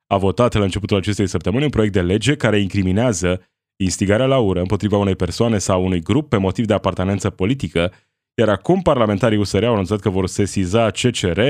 a 0.08 0.18
votat 0.18 0.54
la 0.54 0.64
începutul 0.64 0.98
acestei 0.98 1.28
săptămâni 1.28 1.64
un 1.64 1.70
proiect 1.70 1.94
de 1.94 2.02
lege 2.02 2.36
care 2.36 2.60
incriminează 2.60 3.42
instigarea 3.76 4.26
la 4.26 4.40
ură 4.40 4.60
împotriva 4.60 4.98
unei 4.98 5.16
persoane 5.16 5.58
sau 5.58 5.86
unui 5.86 6.02
grup 6.02 6.30
pe 6.30 6.38
motiv 6.38 6.66
de 6.66 6.74
apartenență 6.74 7.30
politică, 7.30 7.92
iar 8.38 8.50
acum 8.50 8.82
parlamentarii 8.82 9.38
USR 9.38 9.64
au 9.64 9.74
anunțat 9.74 10.00
că 10.00 10.10
vor 10.10 10.28
sesiza 10.28 10.92
CCR, 10.92 11.42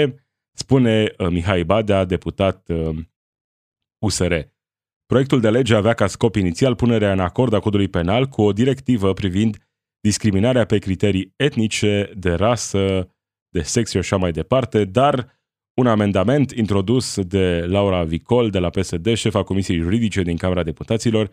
spune 0.54 1.14
uh, 1.18 1.28
Mihai 1.30 1.64
Badea, 1.64 2.06
deputat 2.06 2.68
USR. 4.06 4.32
Uh, 4.32 4.44
Proiectul 5.12 5.40
de 5.40 5.50
lege 5.50 5.76
avea 5.76 5.94
ca 5.94 6.08
scop 6.08 6.36
inițial 6.36 6.76
punerea 6.76 7.12
în 7.12 7.20
acord 7.20 7.54
a 7.54 7.60
codului 7.60 7.88
penal 7.88 8.28
cu 8.28 8.42
o 8.42 8.54
directivă 8.54 9.14
privind 9.14 9.58
discriminarea 10.00 10.66
pe 10.66 10.78
criterii 10.78 11.34
etnice, 11.36 12.12
de 12.18 12.34
rasă, 12.34 13.10
de 13.50 13.62
sex 13.62 13.90
și 13.90 13.98
așa 13.98 14.18
mai 14.18 14.32
departe, 14.32 14.86
dar 14.86 15.40
un 15.74 15.88
amendament 15.88 16.52
introdus 16.52 17.22
de 17.22 17.66
Laura 17.68 18.04
Vicol 18.04 18.50
de 18.50 18.60
la 18.60 18.70
PSD, 18.70 19.14
șefa 19.16 19.44
Comisiei 19.44 19.80
Juridice 19.80 20.22
din 20.22 20.38
Camera 20.38 20.64
Deputaților, 20.64 21.32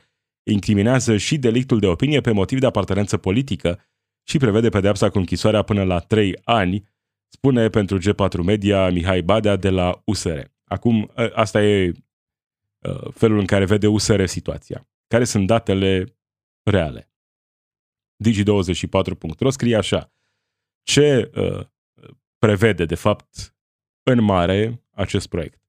incriminează 0.50 1.16
și 1.16 1.38
delictul 1.38 1.78
de 1.78 1.86
opinie 1.86 2.20
pe 2.20 2.32
motiv 2.32 2.58
de 2.58 2.66
apartenență 2.66 3.16
politică 3.16 3.80
și 4.28 4.38
prevede 4.38 4.68
pedeapsa 4.68 5.10
cu 5.10 5.18
închisoarea 5.18 5.62
până 5.62 5.84
la 5.84 5.98
3 5.98 6.40
ani, 6.44 6.88
spune 7.28 7.68
pentru 7.68 7.98
G4 7.98 8.44
Media 8.44 8.90
Mihai 8.90 9.22
Badea 9.22 9.56
de 9.56 9.70
la 9.70 10.02
USR. 10.04 10.40
Acum, 10.64 11.10
ă, 11.16 11.30
asta 11.34 11.62
e 11.62 11.92
ă, 12.84 13.10
felul 13.14 13.38
în 13.38 13.46
care 13.46 13.64
vede 13.64 13.86
USR 13.86 14.24
situația. 14.24 14.88
Care 15.06 15.24
sunt 15.24 15.46
datele 15.46 16.18
reale? 16.70 17.10
Digi24.ro 18.24 19.50
scrie 19.50 19.76
așa. 19.76 20.12
Ce 20.82 21.30
uh, 21.34 21.66
prevede, 22.38 22.84
de 22.84 22.94
fapt, 22.94 23.56
în 24.02 24.22
mare 24.22 24.84
acest 24.90 25.28
proiect? 25.28 25.62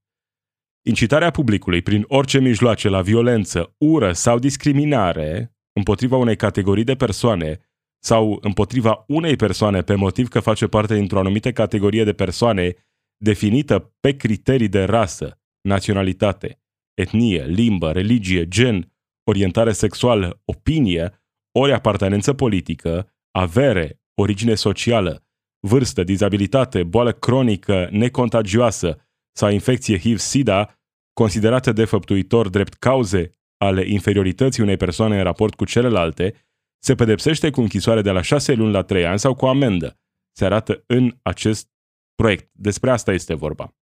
Incitarea 0.86 1.30
publicului 1.30 1.82
prin 1.82 2.04
orice 2.08 2.38
mijloace 2.38 2.88
la 2.88 3.02
violență, 3.02 3.74
ură 3.78 4.12
sau 4.12 4.38
discriminare 4.38 5.56
împotriva 5.72 6.16
unei 6.16 6.36
categorii 6.36 6.84
de 6.84 6.96
persoane 6.96 7.69
sau 8.02 8.38
împotriva 8.40 9.04
unei 9.06 9.36
persoane 9.36 9.82
pe 9.82 9.94
motiv 9.94 10.28
că 10.28 10.40
face 10.40 10.66
parte 10.66 10.94
dintr-o 10.94 11.18
anumită 11.18 11.52
categorie 11.52 12.04
de 12.04 12.12
persoane 12.12 12.74
definită 13.16 13.94
pe 14.00 14.16
criterii 14.16 14.68
de 14.68 14.84
rasă, 14.84 15.40
naționalitate, 15.60 16.60
etnie, 16.94 17.44
limbă, 17.44 17.92
religie, 17.92 18.48
gen, 18.48 18.92
orientare 19.24 19.72
sexuală, 19.72 20.40
opinie, 20.44 21.22
ori 21.58 21.72
apartenență 21.72 22.32
politică, 22.32 23.12
avere, 23.30 24.00
origine 24.14 24.54
socială, 24.54 25.24
vârstă, 25.66 26.04
dizabilitate, 26.04 26.82
boală 26.82 27.12
cronică 27.12 27.88
necontagioasă 27.90 28.98
sau 29.36 29.50
infecție 29.50 29.98
HIV-SIDA, 29.98 30.74
considerate 31.12 31.72
de 31.72 31.84
făptuitor 31.84 32.48
drept 32.48 32.74
cauze 32.74 33.34
ale 33.58 33.86
inferiorității 33.86 34.62
unei 34.62 34.76
persoane 34.76 35.16
în 35.16 35.22
raport 35.22 35.54
cu 35.54 35.64
celelalte, 35.64 36.34
se 36.82 36.94
pedepsește 36.94 37.50
cu 37.50 37.60
închisoare 37.60 38.02
de 38.02 38.10
la 38.10 38.22
6 38.22 38.52
luni 38.52 38.72
la 38.72 38.82
3 38.82 39.06
ani 39.06 39.18
sau 39.18 39.34
cu 39.34 39.46
amendă. 39.46 39.98
Se 40.32 40.44
arată 40.44 40.84
în 40.86 41.18
acest 41.22 41.70
proiect. 42.14 42.50
Despre 42.52 42.90
asta 42.90 43.12
este 43.12 43.34
vorba. 43.34 43.76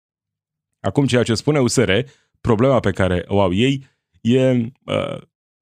Acum, 0.79 1.05
ceea 1.05 1.23
ce 1.23 1.35
spune 1.35 1.59
USR, 1.59 1.91
problema 2.41 2.79
pe 2.79 2.91
care 2.91 3.23
o 3.27 3.41
au 3.41 3.53
ei 3.53 3.87
e 4.21 4.51
uh, 4.51 5.21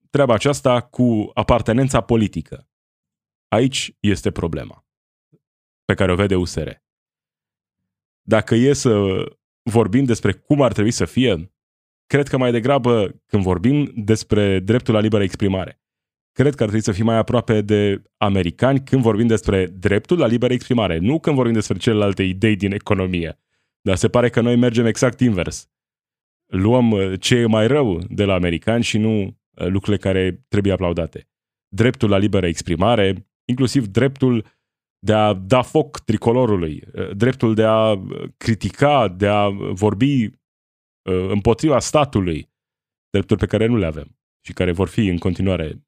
treaba 0.10 0.34
aceasta 0.34 0.82
cu 0.82 1.32
apartenența 1.34 2.02
politică. 2.02 2.68
Aici 3.48 3.96
este 4.00 4.32
problema 4.32 4.86
pe 5.86 5.94
care 5.94 6.12
o 6.12 6.16
vede 6.16 6.36
USR. 6.36 6.70
Dacă 8.22 8.56
e 8.56 8.74
să 8.74 9.24
vorbim 9.62 10.04
despre 10.04 10.34
cum 10.34 10.62
ar 10.62 10.74
trebui 10.74 10.92
să 10.92 11.06
fie, 11.06 11.54
cred 12.06 12.28
că 12.28 12.38
mai 12.38 12.52
degrabă 12.52 13.22
când 13.26 13.44
vorbim 13.44 13.92
despre 13.96 14.60
dreptul 14.60 14.94
la 14.94 15.00
liberă 15.00 15.24
exprimare. 15.24 15.83
Cred 16.34 16.56
că 16.56 16.64
ar 16.64 16.70
trebui 16.70 16.82
să 16.86 16.92
fim 16.92 17.06
mai 17.06 17.18
aproape 17.18 17.62
de 17.62 18.02
americani 18.18 18.84
când 18.84 19.02
vorbim 19.02 19.28
despre 19.28 19.66
dreptul 19.66 20.18
la 20.18 20.28
liberă 20.28 20.54
exprimare, 20.54 20.98
nu 20.98 21.20
când 21.20 21.36
vorbim 21.36 21.54
despre 21.54 21.78
celelalte 21.78 22.24
idei 22.24 22.56
din 22.56 22.72
economie. 22.72 23.40
Dar 23.82 23.96
se 23.96 24.08
pare 24.08 24.30
că 24.30 24.42
noi 24.42 24.56
mergem 24.56 24.86
exact 24.86 25.20
invers. 25.20 25.68
Luăm 26.46 27.16
ce 27.16 27.36
e 27.36 27.46
mai 27.46 27.68
rău 27.68 28.02
de 28.10 28.24
la 28.24 28.34
americani 28.34 28.84
și 28.84 28.98
nu 28.98 29.38
Uh, 29.62 29.68
lucrurile 29.68 29.98
care 29.98 30.46
trebuie 30.48 30.74
aplaudate. 30.74 31.30
Dreptul 31.68 32.10
la 32.10 32.18
liberă 32.18 32.48
exprimare, 32.48 33.28
inclusiv 33.46 33.88
dreptul 33.88 34.46
de 35.00 35.14
a 35.14 35.34
da 35.34 35.62
foc 35.62 36.00
tricolorului, 36.00 36.84
uh, 36.94 37.16
dreptul 37.16 37.54
de 37.54 37.64
a 37.64 37.92
uh, 37.92 38.24
critica, 38.38 39.08
de 39.08 39.28
a 39.28 39.50
vorbi 39.50 40.42
împotriva 41.30 41.80
statului, 41.80 42.50
drepturi 43.10 43.40
pe 43.40 43.46
care 43.46 43.66
nu 43.66 43.78
le 43.78 43.86
avem 43.86 44.18
și 44.46 44.54
care 44.54 44.72
vor 44.72 44.88
fi 44.88 45.08
în 45.08 45.18
continuare 45.18 45.84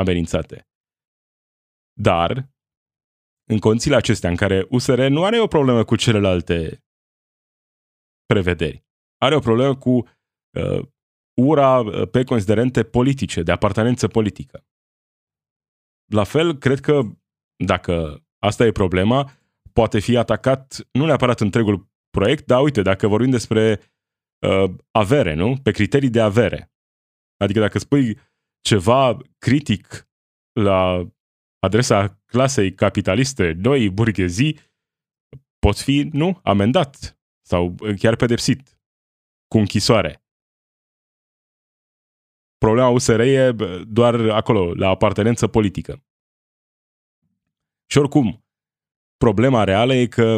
amenințate. 0.00 0.68
Dar, 2.00 2.50
în 3.50 3.58
condițiile 3.58 3.96
acestea 3.96 4.30
în 4.30 4.36
care 4.36 4.66
USR 4.70 5.00
nu 5.00 5.24
are 5.24 5.40
o 5.40 5.46
problemă 5.46 5.84
cu 5.84 5.96
celelalte 5.96 6.84
prevederi, 8.26 8.84
are 9.16 9.34
o 9.34 9.40
problemă 9.40 9.76
cu 9.76 9.90
uh, 9.90 10.88
ura 11.36 11.80
uh, 11.80 12.08
pe 12.10 12.24
considerente 12.24 12.84
politice, 12.84 13.42
de 13.42 13.52
apartenență 13.52 14.08
politică. 14.08 14.66
La 16.12 16.24
fel, 16.24 16.58
cred 16.58 16.80
că 16.80 17.00
dacă 17.64 18.24
asta 18.38 18.66
e 18.66 18.72
problema, 18.72 19.30
poate 19.72 19.98
fi 19.98 20.16
atacat 20.16 20.88
nu 20.92 21.04
neapărat 21.06 21.40
întregul 21.40 21.88
proiect, 22.10 22.46
dar 22.46 22.62
uite, 22.62 22.82
dacă 22.82 23.08
vorbim 23.08 23.30
despre 23.30 23.80
uh, 24.46 24.74
avere, 24.90 25.34
nu? 25.34 25.56
Pe 25.62 25.70
criterii 25.70 26.10
de 26.10 26.20
avere. 26.20 26.72
Adică 27.36 27.60
dacă 27.60 27.78
spui 27.78 28.18
ceva 28.60 29.16
critic 29.38 30.08
la 30.52 31.06
adresa 31.58 32.20
clasei 32.26 32.74
capitaliste, 32.74 33.52
noi, 33.52 33.90
burghezii, 33.90 34.60
poți 35.58 35.82
fi, 35.82 36.08
nu, 36.12 36.40
amendat 36.42 37.18
sau 37.46 37.74
chiar 37.98 38.16
pedepsit 38.16 38.80
cu 39.48 39.58
închisoare. 39.58 40.22
Problema 42.58 42.88
USR 42.88 43.20
e 43.20 43.52
doar 43.88 44.28
acolo, 44.28 44.74
la 44.74 44.88
apartenență 44.88 45.46
politică. 45.46 46.04
Și 47.90 47.98
oricum, 47.98 48.44
problema 49.16 49.64
reală 49.64 49.94
e 49.94 50.06
că 50.06 50.36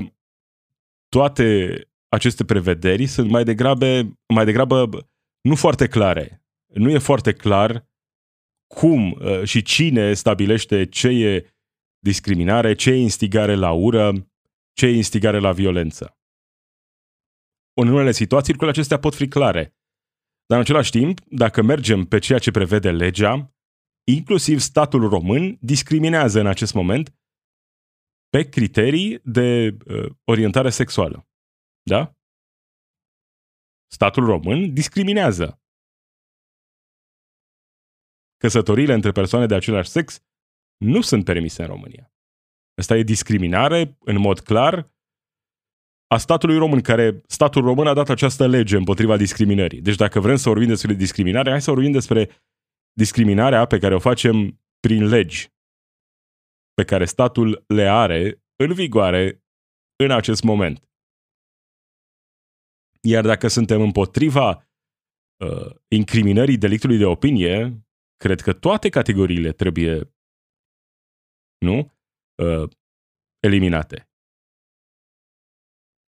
toate 1.09 1.75
aceste 2.09 2.45
prevederi 2.45 3.07
sunt 3.07 3.31
mai 3.31 3.45
degrabă, 3.45 3.87
mai 4.29 4.45
degrabă 4.45 4.89
nu 5.41 5.55
foarte 5.55 5.89
clare. 5.89 6.45
Nu 6.67 6.91
e 6.91 6.99
foarte 6.99 7.33
clar 7.33 7.90
cum 8.75 9.13
uh, 9.13 9.45
și 9.45 9.63
cine 9.63 10.15
stabilește 10.15 10.87
ce 10.87 11.09
e 11.09 11.55
discriminare, 11.99 12.75
ce 12.75 12.91
e 12.91 12.97
instigare 12.97 13.55
la 13.55 13.73
ură, 13.73 14.13
ce 14.73 14.87
e 14.87 14.97
instigare 14.97 15.39
la 15.39 15.53
violență. 15.53 16.19
În 17.81 17.89
unele 17.89 18.13
situații, 18.13 18.53
lucrurile 18.53 18.79
acestea 18.79 18.99
pot 18.99 19.15
fi 19.15 19.29
clare. 19.29 19.63
Dar 20.47 20.59
în 20.59 20.65
același 20.65 20.91
timp, 20.91 21.21
dacă 21.29 21.63
mergem 21.63 22.05
pe 22.05 22.19
ceea 22.19 22.39
ce 22.39 22.51
prevede 22.51 22.91
legea, 22.91 23.55
inclusiv 24.05 24.59
statul 24.59 25.09
român 25.09 25.59
discriminează 25.61 26.41
în 26.41 26.47
acest 26.47 26.75
moment 26.75 27.15
pe 28.29 28.49
criterii 28.49 29.21
de 29.25 29.77
uh, 29.87 30.11
orientare 30.25 30.71
sexuală. 30.71 31.29
Da? 31.83 32.15
Statul 33.93 34.25
român 34.25 34.75
discriminează. 34.75 35.60
Căsătoriile 38.41 38.95
între 38.95 39.13
persoane 39.13 39.47
de 39.47 39.55
același 39.55 39.89
sex 39.89 40.23
nu 40.77 41.01
sunt 41.01 41.25
permise 41.25 41.63
în 41.63 41.69
România. 41.69 42.13
Asta 42.75 42.97
e 42.97 43.03
discriminare 43.03 43.97
în 44.01 44.19
mod 44.19 44.41
clar 44.41 44.93
a 46.07 46.19
statului 46.19 46.59
român, 46.59 46.81
care 46.81 47.23
statul 47.27 47.63
român 47.63 47.87
a 47.87 47.95
dat 47.95 48.09
această 48.09 48.47
lege 48.47 48.77
împotriva 48.77 49.17
discriminării. 49.17 49.81
Deci 49.81 49.97
dacă 49.97 50.21
vrem 50.21 50.37
să 50.37 50.49
vorbim 50.49 50.69
despre 50.69 50.95
discriminare, 50.95 51.51
hai 51.51 51.63
să 51.63 51.71
vorbim 51.71 51.93
despre 51.93 52.31
discriminarea 52.93 53.67
pe 53.67 53.79
care 53.79 53.95
o 53.95 53.99
facem 53.99 54.61
prin 54.81 55.09
legi, 55.09 55.53
pe 56.75 56.85
care 56.85 57.05
statul 57.05 57.65
le 57.67 57.89
are 57.89 58.43
în 58.57 58.73
vigoare 58.73 59.45
în 60.05 60.11
acest 60.11 60.43
moment. 60.43 60.89
Iar 63.01 63.25
dacă 63.25 63.49
suntem 63.49 63.81
împotriva 63.81 64.69
uh, 65.45 65.75
incriminării 65.89 66.59
delictului 66.59 66.99
de 66.99 67.05
opinie, 67.05 67.85
cred 68.25 68.41
că 68.41 68.53
toate 68.53 68.89
categoriile 68.89 69.53
trebuie, 69.53 70.15
nu, 71.59 71.93
uh, 72.35 72.71
eliminate 73.39 74.11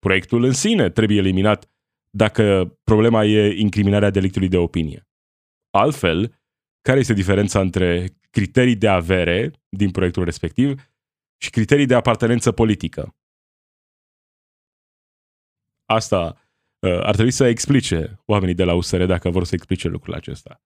proiectul 0.08 0.44
în 0.44 0.54
sine 0.54 0.90
trebuie 0.90 1.18
eliminat 1.18 1.70
dacă 2.10 2.78
problema 2.84 3.26
e 3.26 3.60
incriminarea 3.60 4.10
delictului 4.10 4.48
de 4.48 4.58
opinie. 4.58 5.08
Altfel, 5.70 6.40
care 6.82 7.00
este 7.00 7.14
diferența 7.14 7.60
între 7.60 8.18
criterii 8.30 8.76
de 8.76 8.88
avere 8.88 9.52
din 9.70 9.92
proiectul 9.92 10.24
respectiv 10.24 10.92
și 11.38 11.50
criterii 11.50 11.86
de 11.86 11.96
apartenență 11.96 12.52
politică? 12.52 13.16
Asta 15.86 16.48
uh, 16.80 17.00
ar 17.02 17.14
trebui 17.14 17.32
să 17.32 17.46
explice 17.46 18.22
oamenii 18.26 18.56
de 18.56 18.64
la 18.64 18.74
USR 18.74 19.04
dacă 19.04 19.30
vor 19.30 19.44
să 19.44 19.56
explice 19.56 19.88
lucrul 19.88 20.14
acesta. 20.14 20.62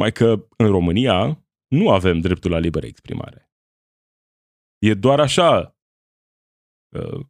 Mai 0.00 0.12
că 0.12 0.46
în 0.56 0.66
România 0.66 1.44
nu 1.66 1.90
avem 1.90 2.20
dreptul 2.20 2.50
la 2.50 2.58
liberă 2.58 2.86
exprimare. 2.86 3.50
E 4.78 4.94
doar 4.94 5.20
așa 5.20 5.76
uh, 6.96 7.26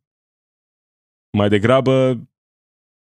mai 1.39 1.49
degrabă 1.49 2.27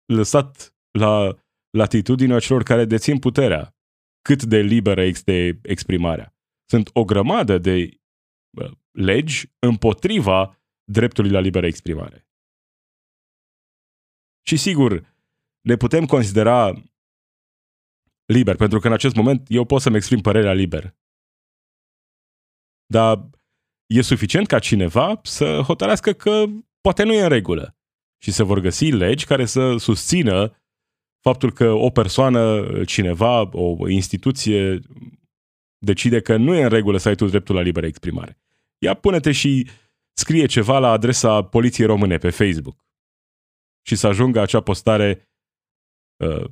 lăsat 0.06 0.76
la 0.92 1.38
latitudinea 1.78 2.40
celor 2.40 2.64
care 2.64 2.86
dețin 2.86 3.20
puterea. 3.20 3.76
Cât 4.22 4.44
de 4.44 4.58
liberă 4.58 5.02
este 5.02 5.60
exprimarea. 5.62 6.36
Sunt 6.70 6.90
o 6.94 7.04
grămadă 7.04 7.58
de 7.58 8.02
legi 8.92 9.52
împotriva 9.60 10.62
dreptului 10.92 11.32
la 11.32 11.40
liberă 11.40 11.66
exprimare. 11.66 12.28
Și 14.46 14.58
sigur, 14.58 15.16
ne 15.62 15.76
putem 15.76 16.06
considera 16.06 16.84
liber, 18.26 18.56
pentru 18.56 18.80
că 18.80 18.88
în 18.88 18.94
acest 18.94 19.16
moment 19.16 19.46
eu 19.48 19.66
pot 19.66 19.82
să-mi 19.82 19.96
exprim 19.96 20.20
părerea 20.20 20.54
liber. 20.54 20.96
Dar 22.86 23.30
e 23.86 24.02
suficient 24.02 24.48
ca 24.48 24.60
cineva 24.60 25.20
să 25.24 25.62
hotărească 25.62 26.12
că 26.12 26.46
poate 26.82 27.04
nu 27.04 27.14
e 27.14 27.24
în 27.24 27.30
regulă 27.30 27.78
și 28.22 28.32
se 28.32 28.44
vor 28.44 28.60
găsi 28.60 28.90
legi 28.90 29.26
care 29.26 29.46
să 29.46 29.78
susțină 29.78 30.58
faptul 31.20 31.52
că 31.52 31.72
o 31.72 31.90
persoană, 31.90 32.68
cineva, 32.84 33.50
o 33.58 33.90
instituție 33.90 34.80
decide 35.78 36.22
că 36.22 36.38
nu 36.38 36.56
e 36.56 36.64
în 36.64 36.70
regulă 36.70 36.98
să 36.98 37.08
ai 37.08 37.16
tu 37.16 37.26
dreptul 37.26 37.56
la 37.56 37.62
liberă 37.62 37.86
exprimare. 37.86 38.40
Ia 38.78 38.94
pune-te 38.94 39.32
și 39.32 39.70
scrie 40.14 40.46
ceva 40.46 40.80
la 40.80 40.92
adresa 40.92 41.44
Poliției 41.44 41.88
Române 41.88 42.18
pe 42.18 42.30
Facebook 42.30 42.86
și 43.86 43.96
să 43.96 44.08
ajungă 44.08 44.40
acea 44.40 44.62
postare 44.62 45.30
uh, 46.18 46.46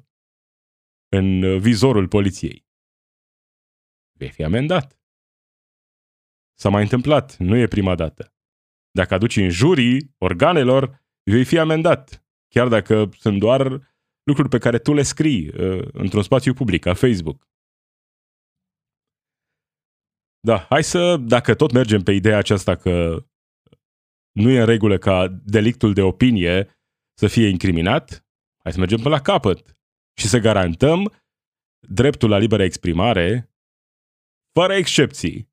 în 1.11 1.59
vizorul 1.59 2.07
poliției. 2.07 2.65
Vei 4.19 4.31
fi 4.31 4.43
amendat. 4.43 4.99
S-a 6.59 6.69
mai 6.69 6.81
întâmplat, 6.81 7.37
nu 7.37 7.55
e 7.55 7.67
prima 7.67 7.95
dată. 7.95 8.33
Dacă 8.91 9.13
aduci 9.13 9.35
în 9.35 9.49
jurii 9.49 10.15
organelor, 10.17 11.03
vei 11.23 11.45
fi 11.45 11.57
amendat, 11.57 12.25
chiar 12.47 12.67
dacă 12.67 13.09
sunt 13.17 13.39
doar 13.39 13.91
lucruri 14.23 14.49
pe 14.49 14.57
care 14.57 14.79
tu 14.79 14.93
le 14.93 15.01
scrii 15.01 15.47
uh, 15.47 15.87
într-un 15.91 16.23
spațiu 16.23 16.53
public, 16.53 16.81
ca 16.81 16.93
Facebook. 16.93 17.47
Da, 20.39 20.57
hai 20.57 20.83
să, 20.83 21.17
dacă 21.17 21.55
tot 21.55 21.71
mergem 21.71 22.01
pe 22.01 22.11
ideea 22.11 22.37
aceasta 22.37 22.75
că 22.75 23.25
nu 24.31 24.49
e 24.49 24.59
în 24.59 24.65
regulă 24.65 24.97
ca 24.97 25.27
delictul 25.27 25.93
de 25.93 26.01
opinie 26.01 26.69
să 27.13 27.27
fie 27.27 27.47
incriminat, 27.47 28.25
hai 28.63 28.71
să 28.71 28.79
mergem 28.79 28.97
până 28.97 29.15
la 29.15 29.21
capăt 29.21 29.80
și 30.19 30.27
să 30.27 30.39
garantăm 30.39 31.13
dreptul 31.87 32.29
la 32.29 32.37
liberă 32.37 32.63
exprimare 32.63 33.51
fără 34.59 34.73
excepții 34.73 35.49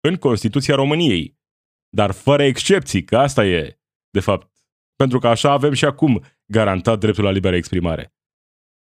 în 0.00 0.16
Constituția 0.16 0.74
României. 0.74 1.38
Dar 1.88 2.10
fără 2.10 2.42
excepții, 2.42 3.04
că 3.04 3.18
asta 3.18 3.46
e, 3.46 3.80
de 4.10 4.20
fapt, 4.20 4.52
pentru 4.96 5.18
că 5.18 5.28
așa 5.28 5.50
avem 5.50 5.72
și 5.72 5.84
acum 5.84 6.24
garantat 6.52 6.98
dreptul 6.98 7.24
la 7.24 7.30
liberă 7.30 7.56
exprimare. 7.56 8.14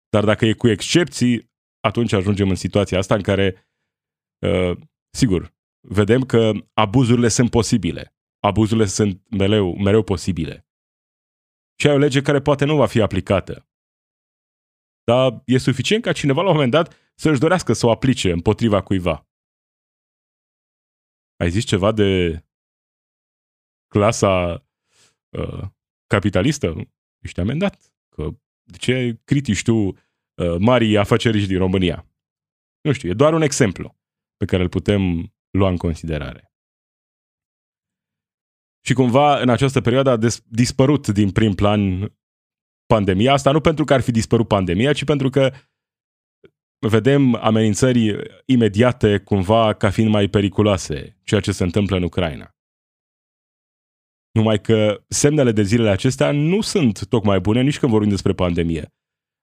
Dar 0.09 0.24
dacă 0.24 0.46
e 0.46 0.53
cu 0.53 0.68
excepții, 0.68 1.53
atunci 1.81 2.12
ajungem 2.12 2.48
în 2.48 2.55
situația 2.55 2.98
asta 2.98 3.14
în 3.14 3.22
care, 3.22 3.68
uh, 4.46 4.79
sigur, 5.11 5.55
vedem 5.88 6.22
că 6.22 6.53
abuzurile 6.72 7.29
sunt 7.29 7.50
posibile. 7.50 8.16
Abuzurile 8.38 8.87
sunt 8.87 9.22
mereu, 9.31 9.77
mereu 9.77 10.03
posibile. 10.03 10.68
Și 11.81 11.88
ai 11.88 11.94
o 11.94 11.98
lege 11.98 12.20
care 12.22 12.40
poate 12.40 12.64
nu 12.64 12.77
va 12.77 12.87
fi 12.87 13.00
aplicată. 13.00 13.68
Dar 15.05 15.43
e 15.45 15.59
suficient 15.59 16.03
ca 16.03 16.12
cineva 16.12 16.43
la 16.43 16.49
un 16.49 16.55
moment 16.55 16.73
dat 16.73 16.97
să-și 17.14 17.40
dorească 17.40 17.73
să 17.73 17.87
o 17.87 17.90
aplice 17.90 18.31
împotriva 18.31 18.83
cuiva. 18.83 19.29
Ai 21.37 21.51
zis 21.51 21.64
ceva 21.64 21.93
de 21.93 22.43
clasa 23.88 24.64
uh, 25.29 25.62
capitalistă? 26.07 26.75
Ești 27.19 27.40
amendat. 27.40 27.95
Că 28.09 28.29
de 28.62 28.77
ce 28.77 29.21
critici 29.25 29.62
tu 29.62 29.75
uh, 29.75 29.97
marii 30.59 30.99
afaceriști 30.99 31.49
din 31.49 31.59
România? 31.59 32.09
Nu 32.81 32.93
știu, 32.93 33.09
e 33.09 33.14
doar 33.14 33.33
un 33.33 33.43
exemplu 33.43 33.99
pe 34.37 34.45
care 34.45 34.62
îl 34.62 34.69
putem 34.69 35.33
lua 35.51 35.69
în 35.69 35.77
considerare. 35.77 36.53
Și 38.87 38.95
cumva 38.95 39.40
în 39.40 39.49
această 39.49 39.81
perioadă 39.81 40.11
a 40.11 40.17
des- 40.17 40.43
dispărut 40.47 41.09
din 41.09 41.31
prim 41.33 41.55
plan 41.55 42.12
pandemia. 42.87 43.33
Asta 43.33 43.51
nu 43.51 43.61
pentru 43.61 43.85
că 43.85 43.94
ar 43.94 44.01
fi 44.01 44.11
dispărut 44.11 44.49
pandemia, 44.49 44.92
ci 44.92 45.05
pentru 45.05 45.31
că 45.31 45.53
vedem 46.88 47.35
amenințări 47.35 48.16
imediate 48.44 49.18
cumva 49.18 49.73
ca 49.73 49.90
fiind 49.90 50.11
mai 50.11 50.29
periculoase, 50.29 51.20
ceea 51.25 51.40
ce 51.40 51.53
se 51.53 51.62
întâmplă 51.64 51.97
în 51.97 52.03
Ucraina. 52.03 52.55
Numai 54.31 54.61
că 54.61 55.05
semnele 55.09 55.53
de 55.53 55.62
zilele 55.62 55.90
acestea 55.90 56.31
nu 56.31 56.61
sunt 56.61 57.07
tocmai 57.07 57.40
bune 57.40 57.62
nici 57.62 57.79
când 57.79 57.92
vorbim 57.92 58.11
despre 58.11 58.33
pandemie. 58.33 58.94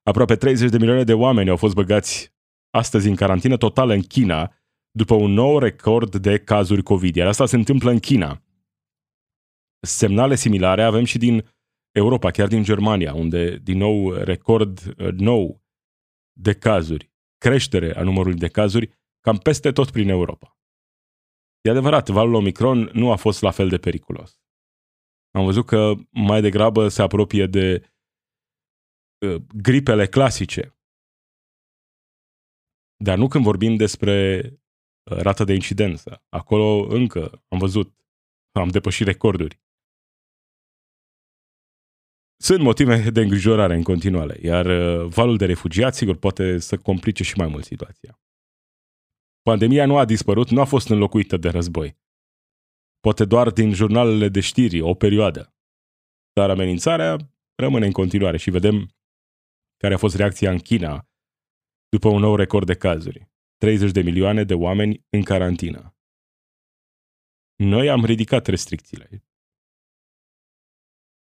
Aproape 0.03 0.35
30 0.35 0.69
de 0.69 0.77
milioane 0.77 1.03
de 1.03 1.13
oameni 1.13 1.49
au 1.49 1.57
fost 1.57 1.73
băgați 1.73 2.33
astăzi 2.69 3.07
în 3.07 3.15
carantină 3.15 3.57
totală 3.57 3.93
în 3.93 4.01
China, 4.01 4.53
după 4.91 5.13
un 5.13 5.31
nou 5.31 5.59
record 5.59 6.15
de 6.15 6.37
cazuri 6.39 6.83
COVID. 6.83 7.15
Iar 7.15 7.27
asta 7.27 7.45
se 7.45 7.55
întâmplă 7.55 7.91
în 7.91 7.99
China. 7.99 8.43
Semnale 9.87 10.35
similare 10.35 10.83
avem 10.83 11.03
și 11.03 11.17
din 11.17 11.45
Europa, 11.91 12.31
chiar 12.31 12.47
din 12.47 12.63
Germania, 12.63 13.13
unde 13.13 13.57
din 13.57 13.77
nou 13.77 14.13
record 14.13 14.79
uh, 14.79 15.11
nou 15.13 15.63
de 16.39 16.53
cazuri, 16.53 17.11
creștere 17.37 17.95
a 17.95 18.03
numărului 18.03 18.37
de 18.37 18.47
cazuri, 18.47 18.99
cam 19.19 19.37
peste 19.37 19.71
tot 19.71 19.91
prin 19.91 20.09
Europa. 20.09 20.57
E 21.61 21.69
adevărat, 21.69 22.09
valul 22.09 22.33
Omicron 22.33 22.89
nu 22.93 23.11
a 23.11 23.15
fost 23.15 23.41
la 23.41 23.51
fel 23.51 23.69
de 23.69 23.77
periculos. 23.77 24.41
Am 25.31 25.45
văzut 25.45 25.65
că 25.65 25.93
mai 26.09 26.41
degrabă 26.41 26.87
se 26.87 27.01
apropie 27.01 27.45
de 27.45 27.93
uh, 29.25 29.41
gripele 29.55 30.07
clasice. 30.07 30.75
Dar 33.03 33.17
nu 33.17 33.27
când 33.27 33.43
vorbim 33.43 33.75
despre 33.75 34.41
uh, 35.11 35.17
rata 35.17 35.43
de 35.43 35.53
incidență. 35.53 36.23
Acolo 36.29 36.87
încă 36.89 37.43
am 37.47 37.57
văzut, 37.57 37.95
am 38.51 38.67
depășit 38.67 39.05
recorduri. 39.05 39.61
Sunt 42.41 42.61
motive 42.61 43.09
de 43.09 43.21
îngrijorare 43.21 43.75
în 43.75 43.83
continuare, 43.83 44.37
iar 44.41 44.65
uh, 44.65 45.07
valul 45.07 45.37
de 45.37 45.45
refugiați, 45.45 45.97
sigur, 45.97 46.15
poate 46.15 46.57
să 46.57 46.77
complice 46.77 47.23
și 47.23 47.37
mai 47.37 47.47
mult 47.47 47.63
situația. 47.63 48.19
Pandemia 49.41 49.85
nu 49.85 49.97
a 49.97 50.05
dispărut, 50.05 50.49
nu 50.49 50.61
a 50.61 50.65
fost 50.65 50.89
înlocuită 50.89 51.37
de 51.37 51.49
război 51.49 51.99
poate 53.01 53.25
doar 53.25 53.49
din 53.49 53.73
jurnalele 53.73 54.29
de 54.29 54.39
știri, 54.39 54.81
o 54.81 54.93
perioadă. 54.93 55.55
Dar 56.33 56.49
amenințarea 56.49 57.17
rămâne 57.55 57.85
în 57.85 57.91
continuare 57.91 58.37
și 58.37 58.49
vedem 58.49 58.95
care 59.77 59.93
a 59.93 59.97
fost 59.97 60.15
reacția 60.15 60.51
în 60.51 60.59
China 60.59 61.09
după 61.89 62.07
un 62.09 62.19
nou 62.19 62.35
record 62.35 62.65
de 62.65 62.75
cazuri. 62.75 63.29
30 63.57 63.91
de 63.91 64.01
milioane 64.01 64.43
de 64.43 64.53
oameni 64.53 65.05
în 65.09 65.23
carantină. 65.23 65.95
Noi 67.55 67.89
am 67.89 68.05
ridicat 68.05 68.47
restricțiile. 68.47 69.25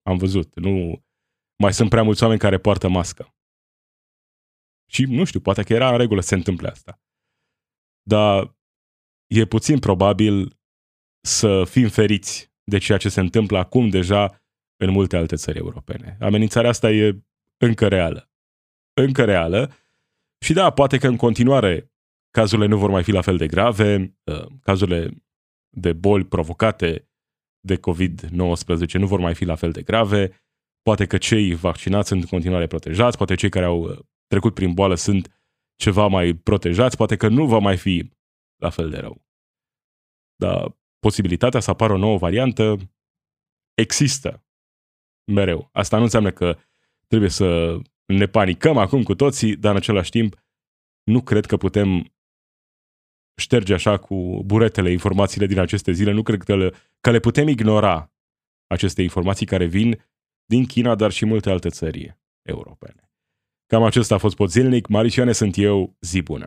Am 0.06 0.16
văzut, 0.16 0.54
nu 0.54 1.04
mai 1.56 1.72
sunt 1.72 1.90
prea 1.90 2.02
mulți 2.02 2.22
oameni 2.22 2.40
care 2.40 2.58
poartă 2.58 2.88
mască. 2.88 3.34
Și 4.90 5.02
nu 5.02 5.24
știu, 5.24 5.40
poate 5.40 5.62
că 5.62 5.72
era 5.72 5.90
în 5.90 5.96
regulă 5.96 6.20
să 6.20 6.26
se 6.26 6.34
întâmple 6.34 6.68
asta. 6.68 7.00
Dar 8.02 8.56
e 9.26 9.44
puțin 9.44 9.78
probabil 9.78 10.58
să 11.20 11.64
fim 11.64 11.88
feriți 11.88 12.52
de 12.64 12.78
ceea 12.78 12.98
ce 12.98 13.08
se 13.08 13.20
întâmplă 13.20 13.58
acum 13.58 13.88
deja 13.88 14.42
în 14.76 14.90
multe 14.90 15.16
alte 15.16 15.36
țări 15.36 15.58
europene. 15.58 16.16
Amenințarea 16.20 16.70
asta 16.70 16.90
e 16.90 17.24
încă 17.56 17.88
reală. 17.88 18.30
Încă 18.92 19.24
reală. 19.24 19.72
Și 20.38 20.52
da, 20.52 20.70
poate 20.70 20.98
că 20.98 21.06
în 21.06 21.16
continuare 21.16 21.92
cazurile 22.30 22.66
nu 22.66 22.78
vor 22.78 22.90
mai 22.90 23.02
fi 23.02 23.10
la 23.10 23.20
fel 23.20 23.36
de 23.36 23.46
grave, 23.46 24.16
uh, 24.24 24.46
cazurile 24.62 25.24
de 25.68 25.92
boli 25.92 26.24
provocate 26.24 27.05
de 27.66 27.76
COVID-19 27.76 28.92
nu 28.92 29.06
vor 29.06 29.20
mai 29.20 29.34
fi 29.34 29.44
la 29.44 29.54
fel 29.54 29.70
de 29.70 29.82
grave, 29.82 30.30
poate 30.82 31.06
că 31.06 31.18
cei 31.18 31.54
vaccinați 31.54 32.08
sunt 32.08 32.22
în 32.22 32.28
continuare 32.28 32.66
protejați, 32.66 33.16
poate 33.16 33.34
cei 33.34 33.48
care 33.48 33.64
au 33.64 33.80
uh, 33.80 33.98
trecut 34.26 34.54
prin 34.54 34.74
boală 34.74 34.94
sunt 34.94 35.40
ceva 35.76 36.06
mai 36.06 36.34
protejați, 36.34 36.96
poate 36.96 37.16
că 37.16 37.28
nu 37.28 37.46
va 37.46 37.58
mai 37.58 37.76
fi 37.76 38.10
la 38.56 38.70
fel 38.70 38.90
de 38.90 38.96
rău. 38.96 39.24
Dar 40.36 40.76
posibilitatea 40.98 41.60
să 41.60 41.70
apară 41.70 41.92
o 41.92 41.96
nouă 41.96 42.18
variantă 42.18 42.76
există 43.74 44.46
mereu. 45.32 45.68
Asta 45.72 45.96
nu 45.96 46.02
înseamnă 46.02 46.30
că 46.30 46.58
trebuie 47.06 47.30
să 47.30 47.78
ne 48.06 48.26
panicăm 48.26 48.76
acum 48.76 49.02
cu 49.02 49.14
toții, 49.14 49.56
dar 49.56 49.70
în 49.70 49.76
același 49.76 50.10
timp 50.10 50.44
nu 51.02 51.22
cred 51.22 51.46
că 51.46 51.56
putem 51.56 52.15
șterge 53.36 53.74
așa 53.74 53.96
cu 53.96 54.42
buretele 54.44 54.90
informațiile 54.90 55.46
din 55.46 55.58
aceste 55.58 55.92
zile. 55.92 56.12
Nu 56.12 56.22
cred 56.22 56.42
că 56.42 56.56
le, 56.56 56.72
că 57.00 57.10
le 57.10 57.18
putem 57.18 57.48
ignora 57.48 58.12
aceste 58.66 59.02
informații 59.02 59.46
care 59.46 59.64
vin 59.64 60.04
din 60.44 60.64
China, 60.64 60.94
dar 60.94 61.10
și 61.10 61.26
multe 61.26 61.50
alte 61.50 61.68
țări 61.68 62.16
europene. 62.42 63.10
Cam 63.66 63.82
acesta 63.82 64.14
a 64.14 64.18
fost 64.18 64.36
Podzilnic. 64.36 64.86
Marisioane 64.86 65.32
sunt 65.32 65.56
eu. 65.56 65.96
Zi 66.00 66.22
bună! 66.22 66.46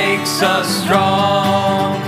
makes 0.00 0.40
us 0.42 0.82
strong. 0.82 1.99